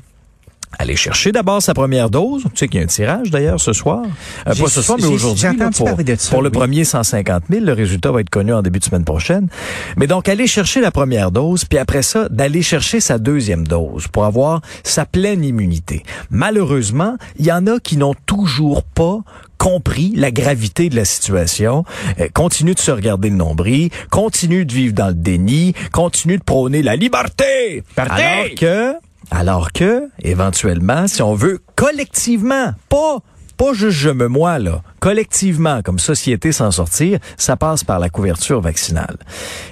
aller 0.78 0.96
chercher 0.96 1.32
d'abord 1.32 1.62
sa 1.62 1.74
première 1.74 2.10
dose. 2.10 2.42
Tu 2.44 2.50
sais 2.54 2.68
qu'il 2.68 2.80
y 2.80 2.82
a 2.82 2.84
un 2.84 2.88
tirage 2.88 3.30
d'ailleurs 3.30 3.60
ce 3.60 3.72
soir. 3.72 4.02
Euh, 4.46 4.54
pas 4.54 4.68
ce 4.68 4.82
soir, 4.82 4.98
mais 5.00 5.06
aujourd'hui. 5.06 5.46
pour, 5.56 5.74
ça, 6.18 6.30
pour 6.30 6.42
le 6.42 6.50
premier 6.50 6.84
150 6.84 7.44
000. 7.50 7.64
Le 7.64 7.72
résultat 7.72 8.12
va 8.12 8.20
être 8.20 8.30
connu 8.30 8.52
en 8.52 8.62
début 8.62 8.78
de 8.78 8.84
semaine 8.84 9.04
prochaine. 9.04 9.48
Mais 9.96 10.06
donc, 10.06 10.28
aller 10.28 10.46
chercher 10.46 10.80
la 10.80 10.90
première 10.90 11.30
dose, 11.30 11.64
puis 11.64 11.78
après 11.78 12.02
ça, 12.02 12.28
d'aller 12.28 12.62
chercher 12.62 13.00
sa 13.00 13.18
deuxième 13.18 13.66
dose 13.66 14.08
pour 14.08 14.24
avoir 14.24 14.60
sa 14.82 15.06
pleine 15.06 15.44
immunité. 15.44 16.02
Malheureusement, 16.30 17.16
il 17.38 17.46
y 17.46 17.52
en 17.52 17.66
a 17.66 17.78
qui 17.78 17.96
n'ont 17.96 18.14
toujours 18.26 18.82
pas 18.82 19.20
compris 19.58 20.12
la 20.14 20.30
gravité 20.30 20.88
de 20.88 20.96
la 20.96 21.04
situation, 21.04 21.84
euh, 22.20 22.28
continuent 22.32 22.74
de 22.74 22.78
se 22.78 22.90
regarder 22.90 23.30
le 23.30 23.36
nombril, 23.36 23.90
continuent 24.10 24.66
de 24.66 24.72
vivre 24.72 24.94
dans 24.94 25.08
le 25.08 25.14
déni, 25.14 25.74
continuent 25.92 26.38
de 26.38 26.44
prôner 26.44 26.82
la 26.82 26.96
liberté. 26.96 27.82
Liberté! 27.96 28.22
Alors 28.22 28.54
que, 28.58 28.94
alors 29.30 29.72
que, 29.72 30.08
éventuellement, 30.20 31.06
si 31.06 31.22
on 31.22 31.34
veut 31.34 31.60
collectivement, 31.74 32.72
pas 32.88 33.18
pas 33.56 33.72
juste 33.72 33.96
je 33.96 34.10
me 34.10 34.28
moi 34.28 34.58
là, 34.58 34.82
collectivement 35.00 35.80
comme 35.82 35.98
société 35.98 36.52
s'en 36.52 36.70
sortir, 36.70 37.18
ça 37.38 37.56
passe 37.56 37.84
par 37.84 37.98
la 37.98 38.10
couverture 38.10 38.60
vaccinale. 38.60 39.16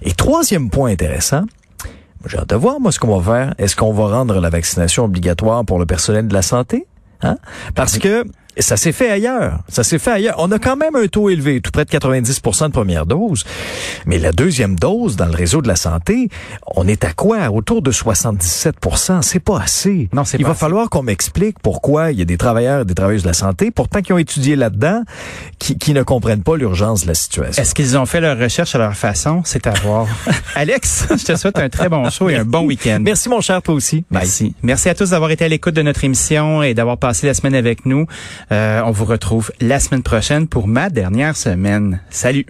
Et 0.02 0.12
troisième 0.12 0.70
point 0.70 0.90
intéressant, 0.90 1.42
j'ai 2.26 2.38
hâte 2.38 2.49
de 2.49 2.56
voir 2.56 2.80
moi 2.80 2.92
ce 2.92 2.99
qu'on 2.99 3.18
va 3.18 3.34
faire. 3.34 3.54
Est-ce 3.58 3.76
qu'on 3.76 3.92
va 3.92 4.06
rendre 4.06 4.40
la 4.40 4.49
vaccination 4.49 5.04
obligatoire 5.04 5.66
pour 5.66 5.78
le 5.78 5.84
personnel 5.84 6.28
de 6.28 6.34
la 6.34 6.42
santé 6.42 6.87
Hein? 7.25 7.38
Parce 7.75 7.99
que 7.99 8.25
ça 8.62 8.76
s'est 8.76 8.92
fait 8.92 9.11
ailleurs. 9.11 9.58
Ça 9.68 9.82
s'est 9.84 9.99
fait 9.99 10.12
ailleurs. 10.12 10.37
On 10.38 10.50
a 10.52 10.58
quand 10.58 10.76
même 10.76 10.94
un 10.96 11.06
taux 11.06 11.28
élevé, 11.30 11.61
tout 11.61 11.70
près 11.70 11.84
de 11.84 11.90
90 11.90 12.40
de 12.42 12.68
première 12.68 13.06
dose. 13.06 13.44
Mais 14.06 14.18
la 14.18 14.32
deuxième 14.32 14.76
dose 14.76 15.16
dans 15.16 15.26
le 15.26 15.34
réseau 15.34 15.61
de 15.62 15.68
la 15.68 15.76
santé, 15.76 16.28
on 16.76 16.87
est 16.87 17.04
à 17.04 17.12
quoi? 17.12 17.50
Autour 17.50 17.82
de 17.82 17.90
77% 17.90 19.23
C'est 19.23 19.40
pas 19.40 19.61
assez. 19.61 20.08
Non, 20.12 20.25
c'est 20.25 20.38
Il 20.38 20.42
pas 20.42 20.49
va 20.49 20.52
assez. 20.52 20.61
falloir 20.61 20.90
qu'on 20.90 21.02
m'explique 21.02 21.58
pourquoi 21.61 22.12
il 22.12 22.18
y 22.18 22.23
a 22.23 22.25
des 22.25 22.37
travailleurs 22.37 22.82
et 22.82 22.84
des 22.84 22.94
travailleuses 22.94 23.23
de 23.23 23.28
la 23.28 23.34
santé, 23.34 23.70
pourtant 23.70 24.02
qui 24.02 24.12
ont 24.12 24.18
étudié 24.18 24.56
là-dedans, 24.56 25.02
qui, 25.58 25.76
qui 25.78 25.92
ne 25.92 26.02
comprennent 26.02 26.42
pas 26.42 26.56
l'urgence 26.56 27.02
de 27.02 27.08
la 27.08 27.14
situation. 27.14 27.62
Est-ce 27.62 27.75
qu'ils 27.75 27.96
ont 27.99 28.06
fait 28.06 28.20
leur 28.20 28.38
recherche 28.38 28.75
à 28.75 28.78
leur 28.78 28.94
façon? 28.94 29.42
C'est 29.44 29.66
à 29.66 29.73
voir. 29.82 30.06
Alex, 30.54 31.06
je 31.11 31.25
te 31.25 31.37
souhaite 31.37 31.58
un 31.58 31.68
très 31.68 31.88
bon 31.88 32.08
show 32.11 32.28
et 32.28 32.37
un 32.37 32.44
bon 32.44 32.64
week-end. 32.64 32.98
Merci 33.02 33.28
mon 33.28 33.40
cher, 33.40 33.62
toi 33.62 33.74
aussi. 33.74 34.05
Bye. 34.11 34.22
Merci. 34.22 34.55
Merci 34.62 34.88
à 34.88 34.94
tous 34.94 35.11
d'avoir 35.11 35.31
été 35.31 35.44
à 35.44 35.48
l'écoute 35.48 35.74
de 35.74 35.83
notre 35.83 36.05
émission 36.05 36.62
et 36.62 36.74
d'avoir 36.74 36.98
passé 36.98 37.26
la 37.26 37.35
semaine 37.35 37.55
avec 37.55 37.87
nous. 37.87 38.07
Euh, 38.52 38.83
on 38.85 38.90
vous 38.90 39.04
retrouve 39.04 39.52
la 39.61 39.78
semaine 39.80 40.02
prochaine 40.02 40.48
pour 40.48 40.66
ma 40.66 40.90
dernière 40.90 41.37
semaine. 41.37 42.00
Salut. 42.11 42.46